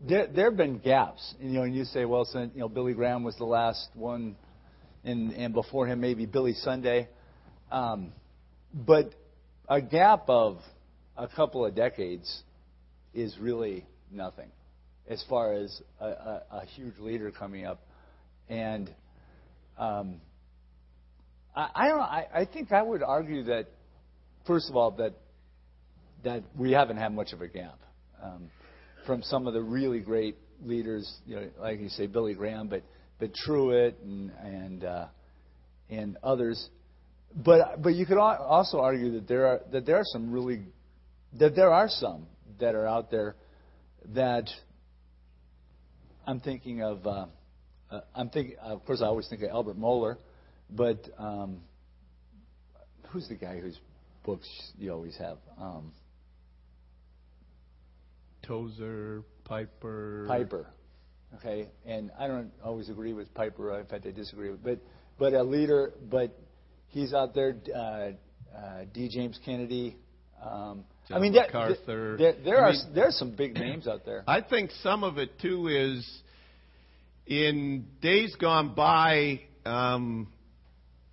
[0.00, 0.26] there.
[0.26, 1.36] There have been gaps.
[1.38, 4.34] You know, and you say, well, since you know Billy Graham was the last one,
[5.04, 7.08] and and before him maybe Billy Sunday,
[7.70, 8.12] um,
[8.74, 9.14] but
[9.68, 10.58] a gap of
[11.16, 12.42] a couple of decades
[13.14, 14.50] is really nothing
[15.08, 17.80] as far as a, a, a huge leader coming up,
[18.48, 18.92] and
[19.78, 20.20] um,
[21.54, 22.00] I, I don't.
[22.00, 23.66] I, I think I would argue that,
[24.46, 25.14] first of all, that
[26.24, 27.78] that we haven't had much of a gap
[28.22, 28.50] um,
[29.06, 31.10] from some of the really great leaders.
[31.26, 32.82] You know, like you say, Billy Graham, but
[33.18, 35.06] but Truett and and uh,
[35.88, 36.68] and others.
[37.34, 40.62] But but you could also argue that there are that there are some really
[41.38, 42.26] that there are some
[42.58, 43.36] that are out there
[44.14, 44.48] that
[46.26, 47.06] I'm thinking of.
[47.06, 47.26] Uh,
[47.90, 50.16] uh, I'm thinking, of course, I always think of Albert Mohler,
[50.74, 51.58] but um,
[53.08, 53.78] who's the guy whose
[54.24, 54.48] books
[54.78, 55.38] you always have?
[55.58, 55.92] Um,
[58.42, 60.24] Tozer, Piper.
[60.28, 60.66] Piper.
[61.36, 63.78] Okay, and I don't always agree with Piper.
[63.78, 64.78] In fact, I disagree with, but
[65.18, 65.92] but a leader.
[66.10, 66.36] But
[66.88, 67.54] he's out there.
[67.74, 69.08] Uh, uh, D.
[69.08, 69.96] James Kennedy.
[70.44, 72.16] Um, I mean, there, MacArthur.
[72.18, 74.24] there, there I are mean- there are some big names out there.
[74.26, 76.08] I think some of it too is
[77.26, 79.40] in days gone by.
[79.64, 80.28] Um,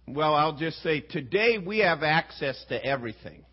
[0.07, 3.43] well, I'll just say today we have access to everything,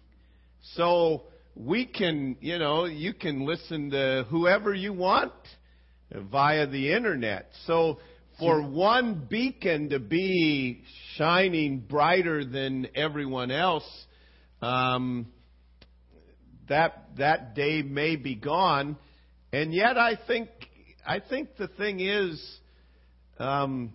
[0.74, 1.24] so
[1.56, 5.32] we can, you know, you can listen to whoever you want
[6.12, 7.50] via the internet.
[7.66, 7.98] So
[8.38, 10.82] for one beacon to be
[11.16, 13.88] shining brighter than everyone else.
[14.60, 15.26] Um,
[16.68, 18.96] that that day may be gone,
[19.52, 20.48] and yet I think
[21.06, 22.42] I think the thing is,
[23.38, 23.92] um,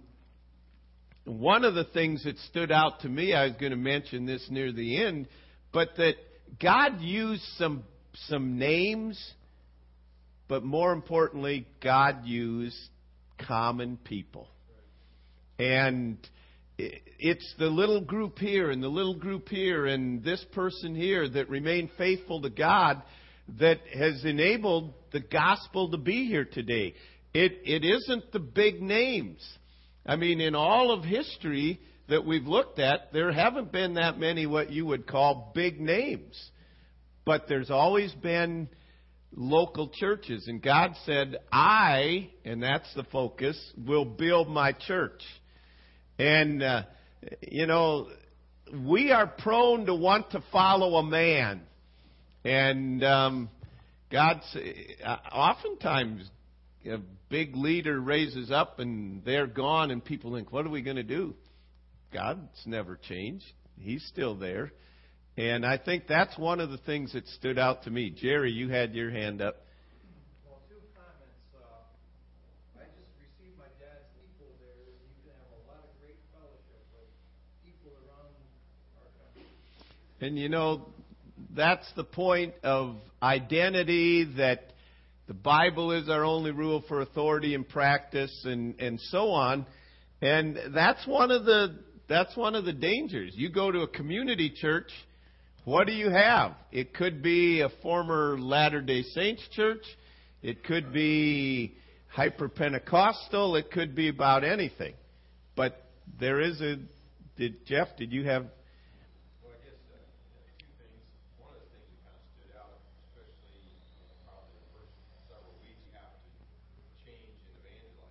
[1.30, 3.34] one of the things that stood out to me.
[3.34, 5.28] I was going to mention this near the end,
[5.72, 6.16] but that
[6.60, 7.84] God used some
[8.28, 9.34] some names,
[10.48, 12.76] but more importantly, God used
[13.48, 14.48] common people.
[15.60, 16.18] And
[16.78, 21.50] it's the little group here and the little group here and this person here that
[21.50, 23.04] remain faithful to God
[23.60, 26.96] that has enabled the gospel to be here today.
[27.34, 29.46] It, it isn't the big names.
[30.06, 34.46] I mean, in all of history that we've looked at, there haven't been that many
[34.46, 36.52] what you would call big names.
[37.26, 38.70] But there's always been
[39.36, 40.48] local churches.
[40.48, 45.22] And God said, I, and that's the focus, will build my church.
[46.18, 46.84] And, uh,
[47.42, 48.10] you know,
[48.74, 51.62] we are prone to want to follow a man.
[52.44, 53.50] And um,
[54.12, 54.42] God,
[55.06, 56.30] uh, oftentimes,
[56.90, 60.98] a big leader raises up and they're gone, and people think, what are we going
[60.98, 61.36] to do?
[62.12, 63.46] God's never changed.
[63.80, 64.72] He's still there.
[65.38, 68.10] And I think that's one of the things that stood out to me.
[68.10, 69.56] Jerry, you had your hand up.
[70.46, 71.48] Well, two comments.
[71.56, 74.84] Uh, I just received my dad's equal there.
[74.84, 77.08] and You can have a lot of great fellowship with
[77.64, 78.36] people around
[79.00, 79.48] our country.
[80.20, 80.88] And you know,
[81.56, 84.74] that's the point of identity that
[85.30, 89.66] the Bible is our only rule for authority and practice and, and so on.
[90.22, 91.78] And that's one of the
[92.10, 93.34] that's one of the dangers.
[93.36, 94.90] You go to a community church,
[95.66, 96.54] what do you have?
[96.72, 99.84] It could be a former Latter day Saints church,
[100.42, 101.76] it could be
[102.08, 104.96] hyper Pentecostal, it could be about anything.
[105.56, 105.86] But
[106.20, 106.78] there is a
[107.38, 108.48] did Jeff, did you have
[109.46, 110.02] Well, I guess uh,
[110.58, 111.00] two things.
[111.40, 112.82] One of the things that kind of stood out,
[113.14, 113.72] especially
[114.26, 114.92] probably the first
[115.30, 116.34] several weeks, you have to
[117.06, 118.10] change and evangelize.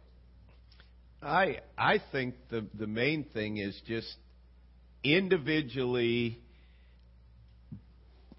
[1.29, 4.17] I I think the the main thing is just
[5.05, 6.41] individually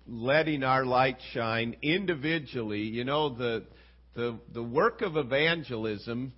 [0.07, 2.81] letting our light shine individually.
[2.81, 3.65] You know the
[4.15, 6.33] the the work of evangelism.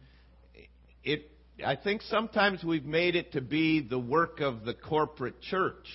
[1.04, 1.32] It
[1.66, 5.88] I think sometimes we've made it to be the work of the corporate church.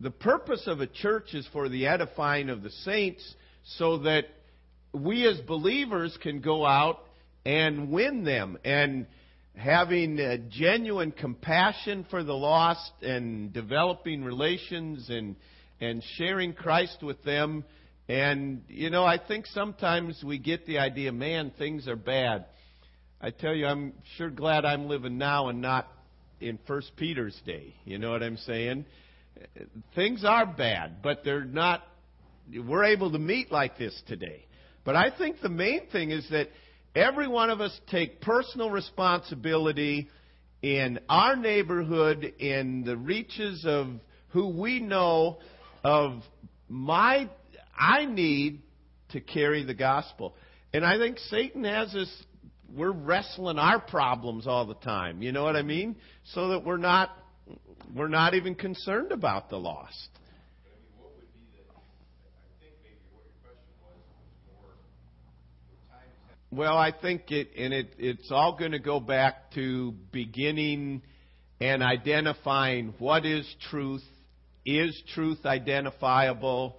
[0.00, 3.34] The purpose of a church is for the edifying of the saints
[3.64, 4.24] so that
[4.92, 7.00] we as believers can go out
[7.44, 9.06] and win them and
[9.56, 15.36] having genuine compassion for the lost and developing relations and
[15.80, 17.64] and sharing Christ with them.
[18.08, 22.46] And you know I think sometimes we get the idea man things are bad.
[23.20, 25.88] I tell you I'm sure glad I'm living now and not
[26.40, 27.74] in first Peter's day.
[27.84, 28.84] You know what I'm saying?
[29.94, 31.82] Things are bad but they're not
[32.54, 34.46] we're able to meet like this today.
[34.84, 36.48] But I think the main thing is that
[36.96, 40.08] every one of us take personal responsibility
[40.62, 43.88] in our neighborhood, in the reaches of
[44.28, 45.38] who we know,
[45.84, 46.22] of
[46.68, 47.28] my,
[47.78, 48.62] I need
[49.10, 50.34] to carry the gospel.
[50.72, 52.10] And I think Satan has us,
[52.74, 55.22] we're wrestling our problems all the time.
[55.22, 55.96] You know what I mean?
[56.32, 57.10] So that we're not,
[57.94, 60.08] we're not even concerned about the lost.
[60.64, 64.26] But I mean, what would be the, I think maybe what your question was, was
[64.50, 64.74] more,
[65.70, 69.52] the times have Well, I think it, and it, it's all going to go back
[69.56, 71.02] to beginning
[71.60, 74.02] and identifying what is truth.
[74.64, 76.78] Is truth identifiable?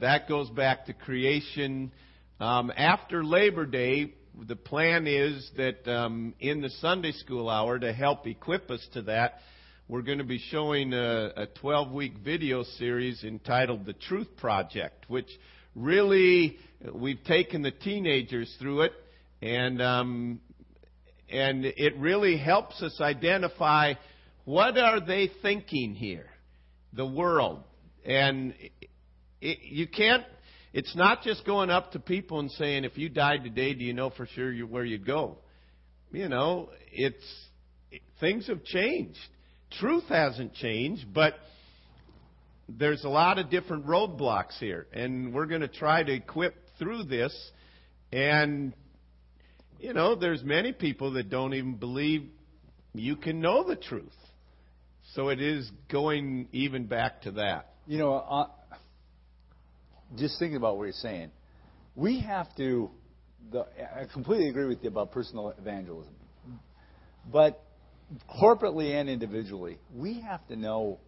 [0.00, 1.90] That goes back to creation.
[2.38, 7.92] Um, after Labor Day, the plan is that um, in the Sunday school hour, to
[7.92, 9.38] help equip us to that,
[9.88, 15.06] we're going to be showing a, a 12 week video series entitled The Truth Project,
[15.08, 15.28] which
[15.74, 16.56] really
[16.92, 18.92] we've taken the teenagers through it,
[19.40, 20.40] and um,
[21.30, 23.94] and it really helps us identify
[24.44, 26.26] what are they thinking here,
[26.92, 27.62] the world,
[28.04, 28.54] and
[29.40, 30.24] it, you can't.
[30.72, 33.92] It's not just going up to people and saying, "If you died today, do you
[33.92, 35.38] know for sure you, where you'd go?"
[36.10, 37.24] You know, it's
[38.20, 39.18] things have changed.
[39.80, 41.34] Truth hasn't changed, but
[42.68, 47.04] there's a lot of different roadblocks here, and we're going to try to equip through
[47.04, 47.34] this.
[48.12, 48.74] And
[49.78, 52.28] you know, there's many people that don't even believe
[52.94, 54.14] you can know the truth.
[55.14, 57.74] So it is going even back to that.
[57.86, 58.46] You know, uh,
[60.16, 61.30] just thinking about what you're saying,
[61.96, 62.90] we have to.
[63.50, 66.14] The, I completely agree with you about personal evangelism,
[67.30, 67.62] but
[68.40, 71.00] corporately and individually, we have to know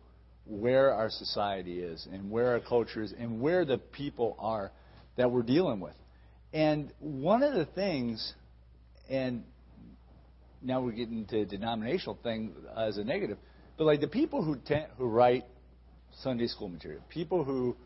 [0.46, 4.70] where our society is and where our culture is and where the people are
[5.16, 5.94] that we're dealing with.
[6.52, 8.34] And one of the things,
[9.08, 9.44] and
[10.62, 13.38] now we're getting to denominational thing uh, as a negative,
[13.76, 15.44] but like the people who te- who write
[16.22, 17.76] Sunday school material, people who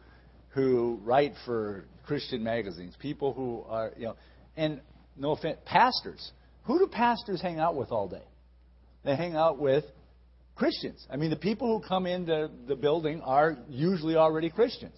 [0.51, 4.17] who write for Christian magazines, people who are you know,
[4.57, 4.81] and
[5.17, 6.33] no offense, pastors
[6.65, 8.25] Who do pastors hang out with all day?
[9.05, 9.85] They hang out with
[10.59, 11.07] Christians.
[11.09, 14.95] I mean, the people who come into the building are usually already Christians.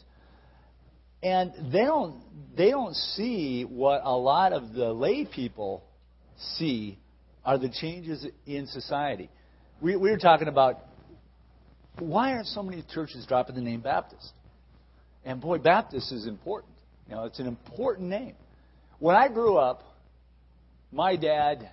[1.23, 2.23] And they don't
[2.57, 5.85] they don't see what a lot of the lay people
[6.57, 6.99] see
[7.45, 9.29] are the changes in society.
[9.83, 10.79] We, we were talking about
[11.99, 14.33] why aren't so many churches dropping the name Baptist?
[15.27, 16.73] And boy, Baptist is important.
[17.07, 18.35] You know, it's an important name.
[18.99, 19.83] When I grew up,
[20.91, 21.69] my dad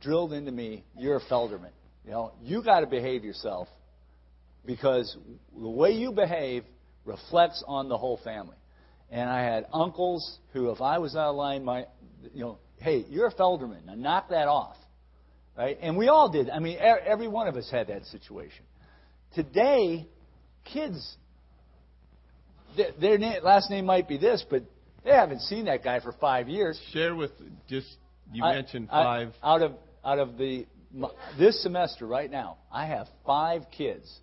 [0.00, 1.72] drilled into me, "You're a Felderman.
[2.06, 3.68] You know, you got to behave yourself
[4.64, 5.16] because
[5.58, 6.64] the way you behave
[7.04, 8.56] reflects on the whole family."
[9.10, 11.86] And I had uncles who, if I was out of line, my,
[12.34, 13.84] you know, hey, you're a Felderman.
[13.86, 14.76] Now knock that off,
[15.56, 15.78] right?
[15.80, 16.50] And we all did.
[16.50, 18.64] I mean, every one of us had that situation.
[19.34, 20.08] Today,
[20.64, 21.16] kids,
[23.00, 24.62] their last name might be this, but
[25.04, 26.80] they haven't seen that guy for five years.
[26.92, 27.30] Share with
[27.68, 27.86] just
[28.32, 29.34] you I- mentioned I- five.
[29.42, 29.72] out of
[30.04, 30.66] out of the
[31.38, 34.20] this semester right now, I have five kids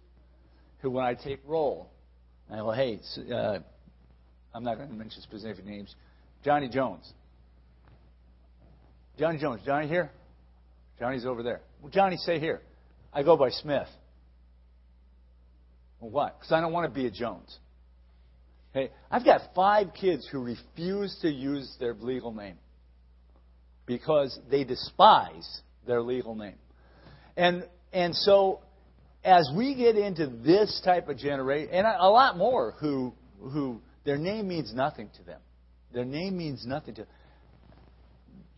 [0.80, 1.90] who, when I take roll,
[2.52, 3.00] I go, hey,
[3.34, 3.60] uh,
[4.54, 5.94] I'm not going to mention specific names.
[6.44, 7.12] Johnny Jones.
[9.18, 9.62] Johnny Jones.
[9.66, 10.12] Johnny here?
[11.00, 11.62] Johnny's over there.
[11.82, 12.62] Well, Johnny, say here.
[13.12, 13.88] I go by Smith.
[16.00, 16.40] Well, what?
[16.40, 17.58] Because I don't want to be a Jones.
[18.74, 22.58] Hey, I've got five kids who refuse to use their legal name
[23.86, 26.56] because they despise their legal name.
[27.36, 28.62] And and so
[29.24, 33.82] as we get into this type of generation, and a a lot more who who
[34.04, 35.40] their name means nothing to them,
[35.94, 37.04] their name means nothing to.
[37.04, 37.08] Do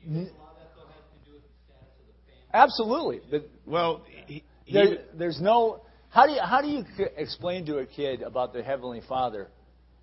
[0.01, 2.31] you think a lot of that though has to do with the status of the
[2.31, 2.49] family?
[2.53, 5.81] Absolutely, but Well, he, he, there, there's no.
[6.09, 6.85] How do you how do you
[7.17, 9.49] explain to a kid about their heavenly Father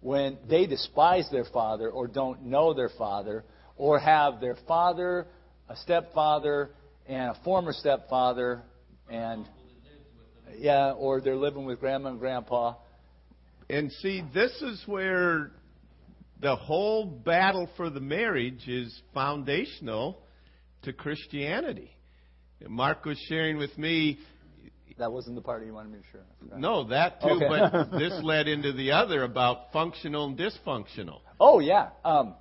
[0.02, 3.44] when they despise their father or don't know their father
[3.76, 5.26] or have their father,
[5.68, 6.70] a stepfather,
[7.06, 8.62] and a former stepfather,
[9.10, 9.46] and
[10.56, 12.74] yeah, or they're living with grandma and grandpa.
[13.70, 15.50] and see, this is where
[16.40, 20.18] the whole battle for the marriage is foundational
[20.82, 21.90] to Christianity.
[22.68, 24.18] Mark was sharing with me
[24.98, 26.58] That wasn't the part you wanted me to share.
[26.58, 27.48] No, that too, Okay.
[27.48, 31.20] but this led into the other about functional and dysfunctional.
[31.40, 31.88] Oh yeah.
[32.04, 32.34] Um,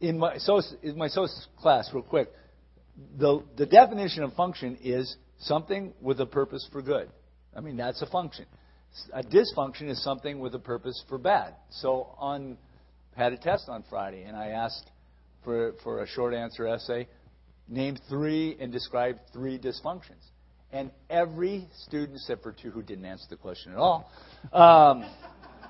[0.00, 2.32] in my so in my social class, real quick,
[3.18, 7.10] the the definition of function is something with a purpose for good.
[7.54, 8.46] I mean that's a function.
[9.12, 11.54] A dysfunction is something with a purpose for bad.
[11.70, 12.56] So on
[13.14, 14.90] had a test on Friday, and I asked
[15.44, 17.08] for for a short answer essay,
[17.68, 20.24] name three and describe three dysfunctions.
[20.72, 24.10] And every student, except for two who didn't answer the question at all,
[24.52, 25.08] um,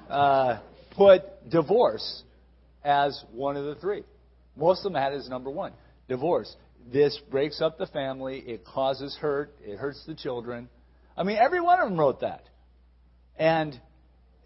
[0.08, 0.60] uh,
[0.96, 2.22] put divorce
[2.82, 4.04] as one of the three.
[4.56, 5.72] Most of them had it as number one.
[6.08, 6.54] Divorce.
[6.92, 8.38] This breaks up the family.
[8.46, 9.54] It causes hurt.
[9.62, 10.68] It hurts the children.
[11.16, 12.44] I mean, every one of them wrote that,
[13.36, 13.78] and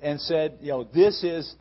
[0.01, 1.55] and said, you know, this is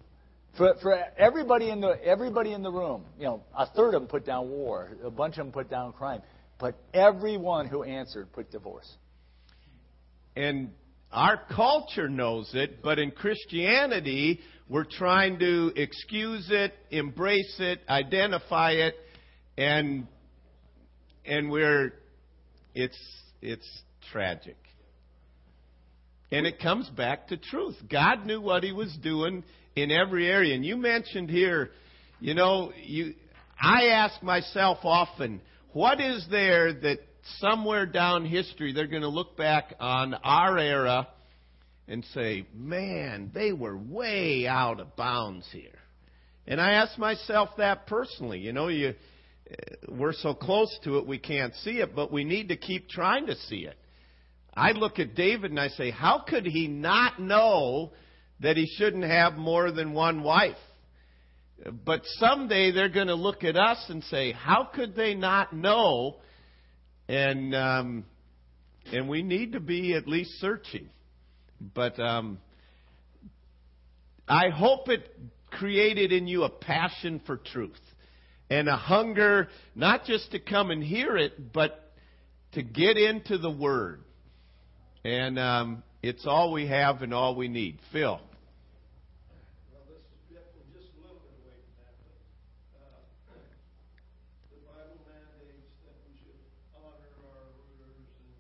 [0.58, 3.06] for for everybody in the everybody in the room.
[3.18, 4.92] You know, a third of them put down war.
[5.04, 6.22] A bunch of them put down crime.
[6.60, 8.90] But everyone who answered put divorce.
[10.36, 10.72] And
[11.12, 18.72] our culture knows it, but in Christianity, we're trying to excuse it, embrace it, identify
[18.72, 18.96] it,
[19.58, 20.08] and
[21.26, 21.94] and we're
[22.74, 22.98] it's
[23.42, 23.68] it's
[24.12, 24.58] tragic.
[26.32, 27.76] And it comes back to truth.
[27.90, 29.44] God knew what he was doing
[29.76, 30.54] in every area.
[30.54, 31.72] And you mentioned here,
[32.20, 33.16] you know, you
[33.60, 35.42] I ask myself often,
[35.74, 37.00] what is there that
[37.40, 41.08] somewhere down history they're going to look back on our era
[41.88, 45.72] and say, man, they were way out of bounds here.
[46.48, 48.40] And I ask myself that personally.
[48.40, 48.94] You know, you,
[49.88, 53.28] we're so close to it we can't see it, but we need to keep trying
[53.28, 53.76] to see it.
[54.54, 57.92] I look at David and I say, how could he not know
[58.42, 60.58] that he shouldn't have more than one wife?
[61.86, 66.18] But someday they're going to look at us and say, how could they not know?
[67.08, 68.06] And um,
[68.92, 70.90] and we need to be at least searching.
[71.74, 72.40] But um,
[74.28, 75.04] I hope it
[75.52, 77.80] created in you a passion for truth
[78.50, 81.94] and a hunger not just to come and hear it, but
[82.54, 84.02] to get into the Word.
[85.06, 87.80] And um, it's all we have and all we need.
[87.94, 88.20] Phil.
[88.20, 92.18] Well, this is getting just a little bit away from that, but,
[92.84, 93.46] uh,
[94.50, 96.42] the Bible mandates that we should
[96.74, 98.34] honor our rulers and,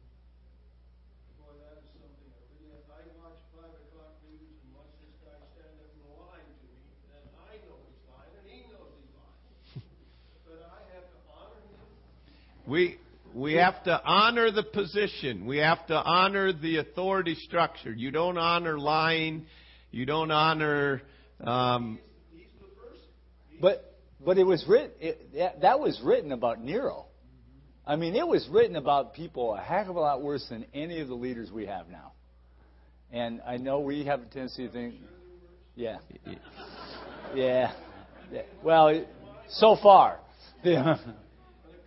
[1.38, 5.38] boy, that is something that really, I watch five o'clock news and watch this guy
[5.53, 6.76] stand up and lie to me,
[7.14, 9.86] and I know he's lying, and he knows he's lying.
[10.43, 11.88] But I have to honor him.
[12.70, 12.98] We
[13.34, 15.46] We have to honor the position.
[15.46, 17.92] We have to honor the authority structure.
[17.92, 19.46] You don't honor lying.
[19.92, 21.02] You don't honor.
[21.44, 22.00] Um,
[23.62, 24.92] But but it was written.
[25.00, 27.06] It, that, that was written about Nero.
[27.88, 31.00] I mean, it was written about people a heck of a lot worse than any
[31.00, 32.12] of the leaders we have now.
[33.12, 34.96] And I know we have a tendency to think,
[35.76, 35.98] yeah,
[37.36, 37.72] yeah,
[38.32, 38.42] yeah.
[38.64, 39.06] Well,
[39.50, 40.20] so far,
[40.64, 40.84] yeah.
[40.84, 40.98] When it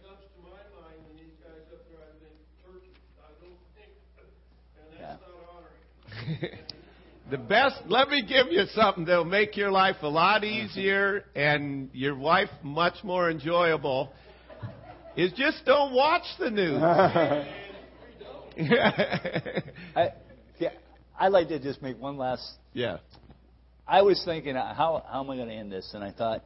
[0.02, 2.34] comes to my mind, when these guys up there, I think
[2.66, 2.98] turkey.
[3.20, 3.92] I don't think,
[4.80, 5.06] and Yeah.
[5.06, 5.86] that's not honoring.
[7.30, 7.76] the best.
[7.86, 12.50] Let me give you something that'll make your life a lot easier and your wife
[12.62, 14.12] much more enjoyable.
[15.16, 16.82] Is just don't watch the news.
[19.96, 20.10] I,
[20.58, 20.70] yeah,
[21.18, 22.98] I'd like to just make one last yeah.
[23.86, 25.90] I was thinking, uh, how how am I going to end this?
[25.92, 26.44] And I thought,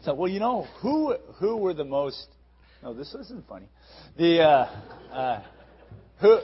[0.00, 2.26] I thought, well, you know, who who were the most?
[2.82, 3.68] No, this isn't funny.
[4.16, 4.66] The uh,
[5.12, 5.42] uh,
[6.20, 6.40] who uh,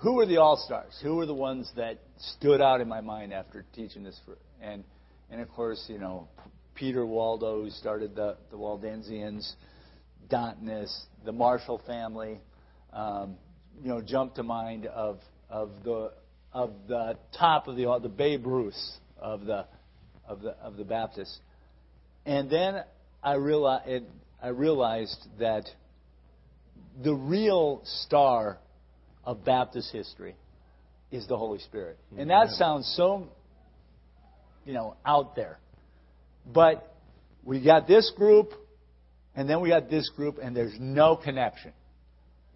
[0.00, 0.98] who were the all stars?
[1.02, 4.18] Who were the ones that stood out in my mind after teaching this?
[4.24, 4.82] For, and
[5.30, 6.28] and of course, you know,
[6.74, 9.52] Peter Waldo, who started the the Waldensians,
[10.30, 12.40] Donatus, the Marshall family.
[12.92, 13.36] Um,
[13.82, 16.12] you know, jumped to mind of of the
[16.52, 19.66] of the top of the the Babe Ruths of the
[20.26, 21.38] of the of the Baptists.
[22.24, 22.82] And then
[23.22, 24.04] I realized
[24.42, 25.68] I realized that
[27.02, 28.58] the real star
[29.24, 30.36] of Baptist history
[31.10, 31.98] is the Holy Spirit.
[32.16, 33.28] And that sounds so
[34.64, 35.58] you know out there.
[36.46, 36.94] But
[37.44, 38.52] we got this group
[39.34, 41.72] and then we got this group and there's no connection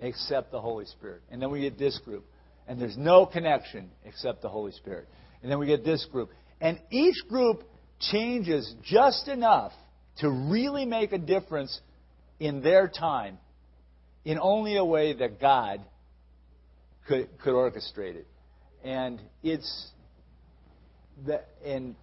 [0.00, 1.22] except the Holy Spirit.
[1.30, 2.24] And then we get this group,
[2.68, 5.08] and there's no connection except the Holy Spirit.
[5.42, 6.30] And then we get this group.
[6.60, 7.64] And each group
[8.00, 9.72] changes just enough
[10.18, 11.80] to really make a difference
[12.38, 13.38] in their time
[14.24, 15.80] in only a way that God
[17.06, 18.26] could, could orchestrate it.
[18.82, 19.88] And it's
[21.26, 21.94] that, and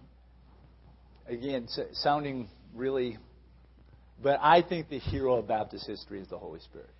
[1.28, 3.18] again, sounding really,
[4.22, 6.90] but I think the hero of Baptist history is the Holy Spirit.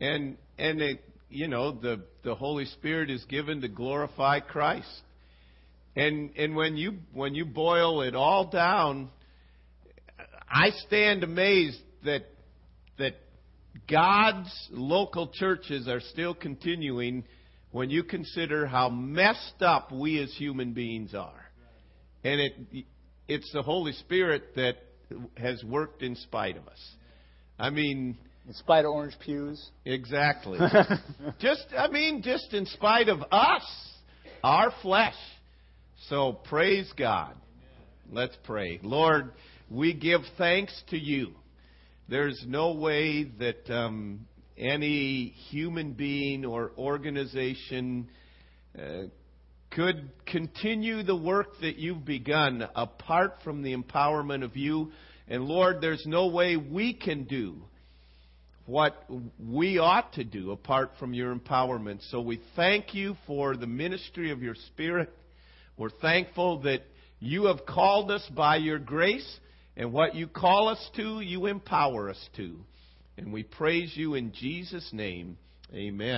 [0.00, 5.02] And and it, you know the the Holy Spirit is given to glorify Christ.
[5.94, 9.10] And and when you when you boil it all down,
[10.48, 12.22] I stand amazed that
[12.98, 13.16] that
[13.88, 17.24] God's local churches are still continuing
[17.72, 21.44] when you consider how messed up we as human beings are.
[22.24, 22.86] And it
[23.28, 24.76] it's the Holy Spirit that
[25.36, 26.94] has worked in spite of us.
[27.58, 28.18] I mean,
[28.48, 29.70] In spite of orange pews.
[29.84, 30.58] Exactly.
[31.38, 33.62] just, I mean, just in spite of us,
[34.42, 35.14] our flesh.
[36.08, 37.36] So praise God.
[38.10, 38.80] Let's pray.
[38.82, 39.32] Lord,
[39.70, 41.34] we give thanks to you.
[42.08, 44.26] There's no way that um,
[44.60, 48.08] any human being or organization
[48.78, 49.04] uh,
[49.70, 54.92] could continue the work that you've begun apart from the empowerment of you.
[55.28, 57.56] And Lord, there's no way we can do
[58.66, 59.04] what
[59.38, 62.00] we ought to do apart from your empowerment.
[62.10, 65.10] So we thank you for the ministry of your Spirit.
[65.76, 66.82] We're thankful that
[67.18, 69.38] you have called us by your grace,
[69.76, 72.58] and what you call us to, you empower us to.
[73.20, 75.36] And we praise you in Jesus' name.
[75.74, 76.16] Amen.